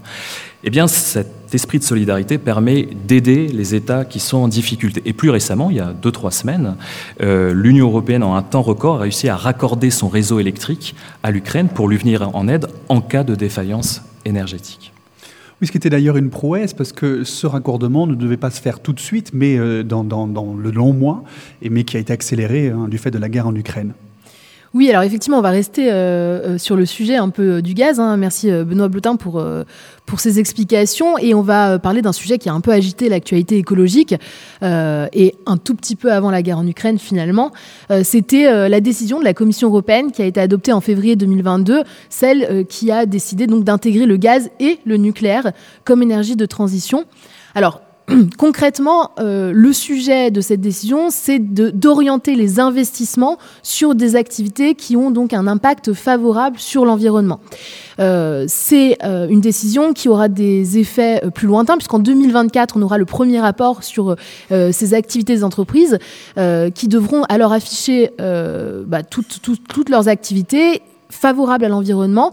Eh 0.64 0.72
bien, 0.72 0.88
cet 0.88 1.54
esprit 1.54 1.78
de 1.78 1.84
solidarité 1.84 2.40
permet 2.40 2.88
d'aider 3.08 3.48
les 3.48 3.76
États 3.76 4.06
qui 4.06 4.20
sont 4.20 4.38
en 4.38 4.48
difficulté. 4.48 5.04
Et 5.06 5.14
plus 5.14 5.30
récemment, 5.30 5.70
il 5.70 5.78
y 5.78 5.80
a 5.80 5.94
deux, 5.94 6.12
trois 6.12 6.32
semaines, 6.32 6.76
euh, 7.22 7.54
l'Union 7.54 7.88
européenne, 7.88 8.24
en 8.24 8.36
un 8.36 8.42
temps 8.42 8.64
record, 8.64 8.96
a 8.96 9.00
réussi 9.02 9.30
à 9.30 9.36
raccorder 9.36 9.92
son 9.92 10.10
réseau 10.10 10.40
électrique 10.40 10.96
à 11.22 11.30
l'Ukraine 11.30 11.70
pour 11.70 11.88
lui 11.88 11.98
venir 11.98 12.36
en 12.36 12.48
aide 12.48 12.68
en 12.90 13.02
cas 13.02 13.24
de 13.24 13.36
défaillance 13.36 14.02
énergétique. 14.26 14.94
Oui, 15.62 15.68
ce 15.68 15.72
qui 15.72 15.78
était 15.78 15.92
d'ailleurs 15.92 16.18
une 16.18 16.32
prouesse, 16.32 16.74
parce 16.74 16.92
que 16.92 17.24
ce 17.24 17.46
raccordement 17.46 18.08
ne 18.08 18.16
devait 18.16 18.38
pas 18.38 18.50
se 18.50 18.60
faire 18.60 18.80
tout 18.80 18.94
de 18.94 19.00
suite, 19.00 19.30
mais 19.32 19.60
euh, 19.60 19.84
dans, 19.84 20.04
le 20.04 20.72
long 20.72 20.92
mois, 20.92 21.24
mais 21.62 21.84
qui 21.84 21.98
a 21.98 22.00
été 22.00 22.12
accéléré 22.12 22.70
hein, 22.70 22.88
du 22.88 22.98
fait 22.98 23.12
de 23.12 23.20
la 23.20 23.30
guerre 23.30 23.46
en 23.46 23.56
Ukraine. 23.56 23.94
Oui, 24.74 24.90
alors 24.90 25.04
effectivement, 25.04 25.38
on 25.38 25.42
va 25.42 25.50
rester 25.50 25.92
euh, 25.92 25.96
euh, 26.54 26.58
sur 26.58 26.78
le 26.78 26.86
sujet 26.86 27.18
un 27.18 27.28
peu 27.28 27.58
euh, 27.58 27.62
du 27.62 27.74
gaz. 27.74 28.00
hein. 28.00 28.16
Merci 28.16 28.50
Benoît 28.50 28.88
Blotin 28.88 29.18
pour, 29.18 29.38
euh, 29.38 29.64
pour 30.06 30.22
ces 30.22 30.40
explications. 30.40 31.18
Et 31.18 31.34
on 31.34 31.42
va 31.42 31.78
parler 31.78 32.02
d'un 32.02 32.14
sujet 32.14 32.38
qui 32.38 32.48
a 32.48 32.54
un 32.54 32.62
peu 32.62 32.72
agité 32.72 33.10
l'actualité 33.10 33.58
écologique 33.58 34.16
et 34.62 35.36
un 35.46 35.58
tout 35.58 35.76
petit 35.76 35.96
peu 35.98 36.12
avant 36.12 36.32
la 36.32 36.42
guerre 36.42 36.60
en 36.60 36.68
Ukraine 36.68 37.00
finalement. 37.00 37.52
C'était 38.04 38.70
la 38.70 38.82
décision 38.82 39.20
de 39.20 39.24
la 39.26 39.34
Commission 39.34 39.68
européenne 39.70 40.12
qui 40.12 40.22
a 40.22 40.26
été 40.26 40.40
adoptée 40.40 40.72
en 40.74 40.82
février 40.82 41.16
2022, 41.16 41.84
celle 42.10 42.66
qui 42.68 42.92
a 42.92 43.06
décidé 43.06 43.48
donc 43.48 43.64
d'intégrer 43.64 44.06
le 44.06 44.18
gaz 44.18 44.50
et 44.60 44.80
le 44.86 44.98
nucléaire 44.98 45.52
comme 45.84 46.02
énergie 46.02 46.36
de 46.36 46.46
transition. 46.46 47.06
Alors, 47.56 47.82
concrètement, 48.38 49.12
euh, 49.20 49.52
le 49.54 49.74
sujet 49.74 50.32
de 50.32 50.42
cette 50.42 50.62
décision, 50.62 51.10
c'est 51.10 51.40
d'orienter 51.40 52.36
les 52.36 52.60
investissements 52.60 53.38
sur 53.64 53.96
des 53.96 54.16
activités 54.16 54.76
qui 54.76 54.96
ont 54.96 55.12
donc 55.12 55.34
un 55.34 55.48
impact 55.48 55.94
favorable 55.94 56.60
sur 56.60 56.86
l'environnement. 56.86 57.40
Euh, 58.00 58.46
c'est 58.48 58.98
euh, 59.04 59.28
une 59.30 59.42
décision 59.42 59.94
qui 59.94 60.10
aura 60.10 60.28
des 60.28 60.78
effets 60.78 61.22
plus 61.34 61.48
lointains, 61.48 61.78
puisqu'en 61.78 62.00
2024, 62.00 62.78
on 62.78 62.82
aura 62.82 62.98
le 62.98 63.06
premier 63.06 63.40
rapport 63.40 63.84
sur 63.84 64.16
ces 64.50 64.94
activités 64.94 65.36
des 65.36 65.44
entreprises 65.44 65.98
qui 66.74 66.88
devront 66.88 67.24
alors 67.24 67.54
afficher 67.54 68.12
bah, 68.18 69.04
toutes 69.04 69.90
leurs 69.90 70.08
activités 70.08 70.82
favorables 71.10 71.66
à 71.66 71.70
l'environnement. 71.70 72.32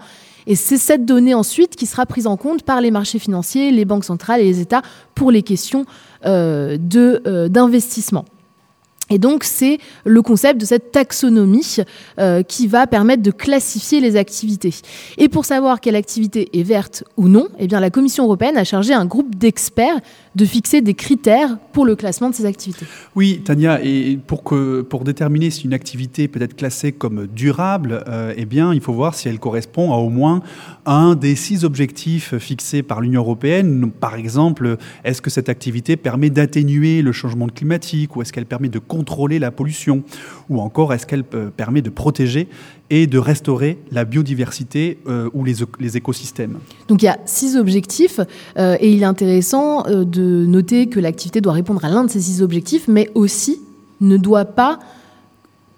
Et 0.49 0.57
c'est 0.57 0.79
cette 0.79 1.05
donnée 1.05 1.35
ensuite 1.35 1.77
qui 1.77 1.85
sera 1.85 2.07
prise 2.07 2.27
en 2.27 2.39
compte 2.39 2.63
par 2.63 2.81
les 2.81 2.91
marchés 2.91 3.19
financiers, 3.19 3.71
les 3.71 3.85
banques 3.85 4.05
centrales 4.05 4.41
et 4.41 4.45
les 4.45 4.61
États 4.61 4.81
pour 5.15 5.31
les 5.31 5.43
questions 5.43 5.85
euh, 6.25 6.79
euh, 6.97 7.49
d'investissement. 7.49 8.25
Et 9.11 9.19
donc, 9.19 9.45
c'est 9.45 9.79
le 10.05 10.23
concept 10.23 10.61
de 10.61 10.67
cette 10.67 10.93
taxonomie 10.93 11.79
euh, 12.19 12.43
qui 12.43 12.67
va 12.67 12.87
permettre 12.87 13.23
de 13.23 13.31
classifier 13.31 14.01
les 14.01 14.17
activités. 14.17 14.75
Et 15.17 15.29
pour 15.29 15.45
savoir 15.45 15.81
quelle 15.81 15.97
activité 15.97 16.49
est 16.59 16.63
verte 16.63 17.05
ou 17.17 17.29
non, 17.29 17.49
eh 17.59 17.67
bien, 17.67 17.81
la 17.81 17.91
Commission 17.91 18.25
européenne 18.25 18.57
a 18.57 18.65
chargé 18.65 18.93
un 18.93 19.07
groupe 19.07 19.35
d'experts 19.35 20.01
de 20.35 20.45
fixer 20.45 20.81
des 20.81 20.95
critères 20.95 21.59
pour 21.73 21.85
le 21.85 21.97
classement 21.97 22.31
de 22.31 22.35
ces 22.35 22.47
activités. 22.47 22.87
Oui, 23.17 23.41
Tania, 23.45 23.81
pour 24.27 25.05
déterminer 25.05 25.51
si 25.51 25.65
une 25.65 25.75
activité 25.75 26.29
peut 26.29 26.41
être 26.43 26.55
classée 26.55 26.93
comme 26.93 27.27
durable, 27.27 28.05
euh, 28.09 28.35
eh 28.37 28.45
bien, 28.45 28.73
il 28.73 28.81
faut 28.81 28.93
voir 28.93 29.15
si 29.15 29.29
elle 29.29 29.39
correspond 29.39 29.93
à 29.93 29.97
au 29.97 30.11
moins 30.11 30.43
un 30.87 31.15
des 31.15 31.35
six 31.35 31.65
objectifs 31.65 32.37
fixés 32.39 32.83
par 32.83 33.01
l'Union 33.01 33.23
européenne. 33.23 33.91
Par 33.91 34.15
exemple, 34.15 34.77
est-ce 35.05 35.21
que 35.21 35.31
cette 35.31 35.49
activité 35.49 35.97
permet 35.97 36.31
d'atténuer 36.31 37.03
le 37.03 37.13
changement 37.13 37.49
climatique 37.49 38.17
ou 38.17 38.23
est-ce 38.23 38.33
qu'elle 38.33 38.47
permet 38.47 38.69
de 38.69 38.79
contrôler 38.99 39.39
la 39.39 39.53
pollution 39.53 40.03
ou 40.49 40.61
encore 40.61 40.93
est-ce 40.93 41.07
qu'elle 41.07 41.23
euh, 41.35 41.51
permet 41.57 41.83
de 41.83 41.91
protéger 41.91 42.49
et 42.91 43.07
de 43.07 43.19
restaurer 43.19 43.79
la 43.93 44.05
biodiversité 44.05 44.99
euh, 45.07 45.31
ou 45.35 45.45
les, 45.45 45.97
écosystèmes. 45.97 46.59
Donc 46.89 47.03
il 47.03 47.05
y 47.05 47.09
a 47.09 47.19
six 47.25 47.57
objectifs 47.57 48.19
euh, 48.59 48.77
et 48.81 48.91
il 48.91 49.03
est 49.03 49.07
intéressant 49.07 49.85
de 49.85 50.47
noter 50.47 50.89
que 50.89 50.99
l'activité 50.99 51.41
doit 51.41 51.53
répondre 51.53 51.85
à 51.85 51.91
l'un 51.91 52.03
de 52.03 52.11
ces 52.11 52.21
six 52.21 52.43
objectifs, 52.43 52.89
mais 52.89 53.09
aussi 53.15 53.61
ne 54.01 54.17
doit 54.17 54.47
pas 54.47 54.81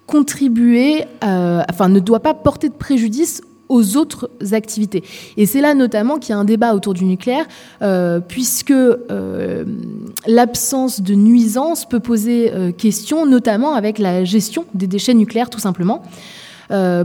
contribuer, 0.07 1.03
enfin 1.21 1.89
ne 1.89 1.99
doit 1.99 2.19
pas 2.19 2.33
porter 2.33 2.69
de 2.69 2.73
préjudice 2.73 3.41
aux 3.71 3.95
autres 3.95 4.29
activités. 4.51 5.03
Et 5.37 5.45
c'est 5.45 5.61
là 5.61 5.73
notamment 5.73 6.17
qu'il 6.17 6.31
y 6.31 6.33
a 6.33 6.37
un 6.37 6.43
débat 6.43 6.75
autour 6.75 6.93
du 6.93 7.05
nucléaire, 7.05 7.45
euh, 7.81 8.19
puisque 8.19 8.71
euh, 8.71 9.63
l'absence 10.27 11.01
de 11.01 11.15
nuisance 11.15 11.87
peut 11.87 12.01
poser 12.01 12.51
euh, 12.53 12.71
question, 12.73 13.25
notamment 13.25 13.73
avec 13.73 13.97
la 13.97 14.25
gestion 14.25 14.65
des 14.73 14.87
déchets 14.87 15.13
nucléaires 15.13 15.49
tout 15.49 15.59
simplement. 15.59 16.03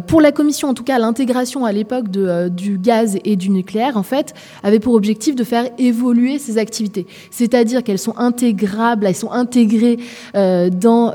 Pour 0.07 0.21
la 0.21 0.31
Commission, 0.31 0.69
en 0.69 0.75
tout 0.75 0.85
cas, 0.85 0.97
l'intégration 1.01 1.65
à 1.65 1.73
l'époque 1.73 2.09
du 2.09 2.79
gaz 2.79 3.19
et 3.25 3.35
du 3.35 3.51
nucléaire, 3.51 3.97
en 3.97 4.05
fait, 4.05 4.33
avait 4.63 4.79
pour 4.79 4.95
objectif 4.95 5.35
de 5.35 5.43
faire 5.43 5.69
évoluer 5.77 6.39
ces 6.39 6.57
activités. 6.57 7.05
C'est-à-dire 7.33 7.83
qu'elles 7.83 7.99
sont 7.99 8.17
intégrables, 8.17 9.07
elles 9.07 9.17
sont 9.17 9.33
intégrées 9.33 9.99
dans 10.35 11.13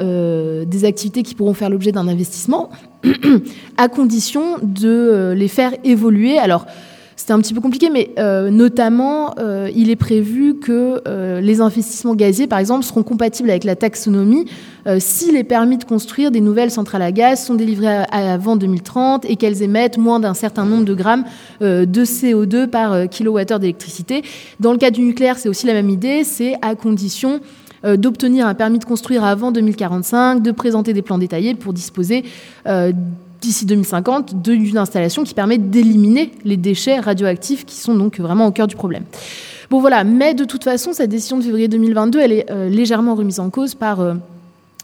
des 0.66 0.84
activités 0.84 1.24
qui 1.24 1.34
pourront 1.34 1.54
faire 1.54 1.70
l'objet 1.70 1.94
d'un 1.94 2.10
investissement, 2.10 2.70
à 3.78 3.88
condition 3.88 4.58
de 4.62 4.88
euh, 4.88 5.36
les 5.36 5.48
faire 5.48 5.74
évoluer. 5.84 6.38
Alors, 6.38 6.66
c'était 7.16 7.34
un 7.34 7.40
petit 7.40 7.54
peu 7.54 7.62
compliqué, 7.62 7.92
mais 7.92 8.10
euh, 8.18 8.50
notamment, 8.50 9.36
euh, 9.38 9.70
il 9.76 9.92
est 9.92 9.96
prévu 9.96 10.56
que 10.56 11.02
les 11.40 11.62
investissements 11.62 12.16
gaziers, 12.16 12.48
par 12.48 12.58
exemple, 12.58 12.84
seront 12.84 13.04
compatibles 13.04 13.52
avec 13.52 13.64
la 13.64 13.76
taxonomie 13.76 14.46
si 14.98 15.32
les 15.32 15.44
permis 15.44 15.78
de 15.78 15.84
construire 15.84 16.32
des 16.32 16.42
nouvelles 16.42 16.72
centrales 16.72 17.04
à 17.04 17.12
gaz 17.12 17.46
sont 17.46 17.54
délivrés 17.54 18.06
avant 18.12 18.56
2030 18.56 19.26
et 19.26 19.36
qu'elles 19.36 19.62
émettent 19.62 20.00
moins 20.00 20.20
d'un 20.20 20.34
certain 20.34 20.66
nombre 20.66 20.86
de 20.86 20.96
grammes 20.96 21.24
de 21.60 21.86
CO2 22.04 22.66
par 22.66 23.08
kilowattheure 23.08 23.60
d'électricité. 23.60 24.24
Dans 24.60 24.72
le 24.72 24.80
cas 24.80 24.90
du 24.90 25.02
nucléaire, 25.02 25.38
c'est 25.38 25.50
aussi 25.50 25.68
la 25.68 25.74
même 25.74 25.92
idée, 25.92 26.24
c'est 26.24 26.56
à 26.64 26.74
condition 26.74 27.42
d'obtenir 27.84 28.46
un 28.48 28.54
permis 28.54 28.80
de 28.80 28.86
construire 28.86 29.24
avant 29.24 29.52
2045, 29.52 30.42
de 30.42 30.52
présenter 30.52 30.94
des 30.94 31.02
plans 31.02 31.18
détaillés 31.18 31.56
pour 31.56 31.74
disposer 31.74 32.24
euh, 32.68 32.92
d'ici 33.42 33.66
2050 33.66 34.42
de- 34.42 34.56
d'une 34.56 34.78
installation 34.78 35.24
qui 35.24 35.34
permet 35.34 35.58
d'éliminer 35.58 36.32
les 36.46 36.58
déchets 36.58 37.00
radioactifs 37.00 37.66
qui 37.66 37.76
sont 37.76 37.96
donc 37.96 38.20
vraiment 38.20 38.46
au 38.48 38.52
cœur 38.52 38.68
du 38.68 38.76
problème. 38.76 39.04
Bon 39.70 39.80
voilà, 39.80 40.04
mais 40.04 40.34
de 40.34 40.44
toute 40.44 40.64
façon, 40.64 40.94
cette 40.94 41.10
décision 41.10 41.38
de 41.38 41.44
février 41.44 41.68
2022, 41.68 42.20
elle 42.20 42.32
est 42.34 42.52
euh, 42.52 42.70
légèrement 42.70 43.16
remise 43.16 43.40
en 43.40 43.50
cause 43.50 43.74
par... 43.76 44.00
euh, 44.00 44.14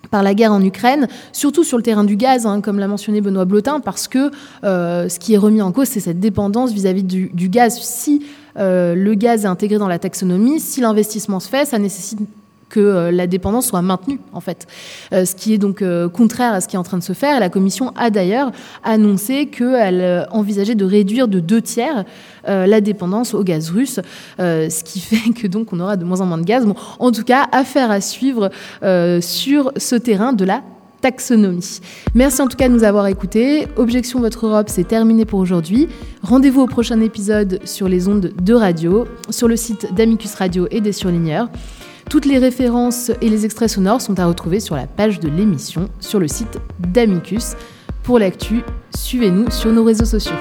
par 0.09 0.23
la 0.23 0.33
guerre 0.33 0.53
en 0.53 0.63
Ukraine, 0.63 1.09
surtout 1.33 1.65
sur 1.65 1.75
le 1.75 1.83
terrain 1.83 2.05
du 2.05 2.15
gaz, 2.15 2.45
hein, 2.45 2.61
comme 2.61 2.79
l'a 2.79 2.87
mentionné 2.87 3.19
Benoît 3.19 3.43
Blotin, 3.43 3.81
parce 3.81 4.07
que 4.07 4.31
euh, 4.63 5.09
ce 5.09 5.19
qui 5.19 5.33
est 5.33 5.37
remis 5.37 5.61
en 5.61 5.73
cause, 5.73 5.89
c'est 5.89 5.99
cette 5.99 6.21
dépendance 6.21 6.71
vis-à-vis 6.71 7.03
du, 7.03 7.49
gaz. 7.49 7.77
Si 7.81 8.23
euh, 8.57 8.95
le 8.95 9.15
gaz 9.15 9.43
est 9.43 9.47
intégré 9.49 9.77
dans 9.79 9.89
la 9.89 9.99
taxonomie, 9.99 10.61
si 10.61 10.79
l'investissement 10.79 11.41
se 11.41 11.49
fait, 11.49 11.65
ça 11.65 11.77
nécessite 11.77 12.19
que 12.69 12.79
euh, 12.79 13.11
la 13.11 13.27
dépendance 13.27 13.67
soit 13.67 13.81
maintenue, 13.81 14.19
en 14.33 14.41
fait. 14.41 14.67
Euh, 15.13 15.25
ce 15.25 15.35
qui 15.35 15.53
est 15.53 15.57
donc 15.57 15.81
euh, 15.81 16.09
contraire 16.09 16.53
à 16.53 16.61
ce 16.61 16.67
qui 16.67 16.75
est 16.75 16.79
en 16.79 16.83
train 16.83 16.97
de 16.97 17.03
se 17.03 17.13
faire. 17.13 17.39
La 17.39 17.49
Commission 17.49 17.93
a 17.95 18.09
d'ailleurs 18.09 18.51
annoncé 18.83 19.47
qu'elle 19.47 20.27
envisageait 20.31 20.75
de 20.75 20.85
réduire 20.85 21.27
de 21.27 21.39
deux 21.39 21.61
tiers 21.61 22.05
la 22.45 22.79
dépendance 22.79 23.33
au 23.33 23.43
gaz 23.43 23.71
russe, 23.71 23.99
ce 24.39 24.83
qui 24.83 24.99
fait 25.01 25.33
que 25.33 25.47
donc 25.47 25.73
on 25.73 25.81
aura 25.81 25.97
de 25.97 26.05
moins 26.05 26.21
en 26.21 26.25
moins 26.25 26.37
de 26.37 26.45
gaz. 26.45 26.65
Bon, 26.65 26.75
en 26.99 27.11
tout 27.11 27.23
cas, 27.23 27.45
affaire 27.51 27.91
à 27.91 27.99
suivre 27.99 28.49
sur 29.19 29.71
ce 29.75 29.95
terrain 29.95 30.31
de 30.31 30.45
la 30.45 30.61
taxonomie. 31.01 31.79
Merci 32.15 32.41
en 32.41 32.47
tout 32.47 32.57
cas 32.57 32.69
de 32.69 32.73
nous 32.73 32.83
avoir 32.83 33.07
écoutés. 33.07 33.67
Objection 33.75 34.19
Votre 34.19 34.45
Europe, 34.47 34.67
c'est 34.69 34.87
terminé 34.87 35.25
pour 35.25 35.39
aujourd'hui. 35.39 35.87
Rendez-vous 36.23 36.61
au 36.61 36.67
prochain 36.67 37.01
épisode 37.01 37.59
sur 37.65 37.89
les 37.89 38.07
ondes 38.07 38.31
de 38.41 38.53
radio, 38.53 39.05
sur 39.29 39.47
le 39.47 39.57
site 39.57 39.93
d'Amicus 39.93 40.35
Radio 40.35 40.67
et 40.71 40.81
des 40.81 40.93
surligneurs. 40.93 41.49
Toutes 42.09 42.25
les 42.25 42.37
références 42.37 43.11
et 43.21 43.29
les 43.29 43.43
extraits 43.43 43.69
sonores 43.69 43.99
sont 43.99 44.17
à 44.19 44.25
retrouver 44.25 44.61
sur 44.61 44.75
la 44.75 44.87
page 44.87 45.19
de 45.19 45.27
l'émission 45.27 45.89
sur 45.99 46.19
le 46.19 46.29
site 46.29 46.57
d'Amicus. 46.79 47.55
Pour 48.03 48.17
l'actu, 48.17 48.61
suivez-nous 48.95 49.51
sur 49.51 49.73
nos 49.73 49.83
réseaux 49.83 50.05
sociaux. 50.05 50.35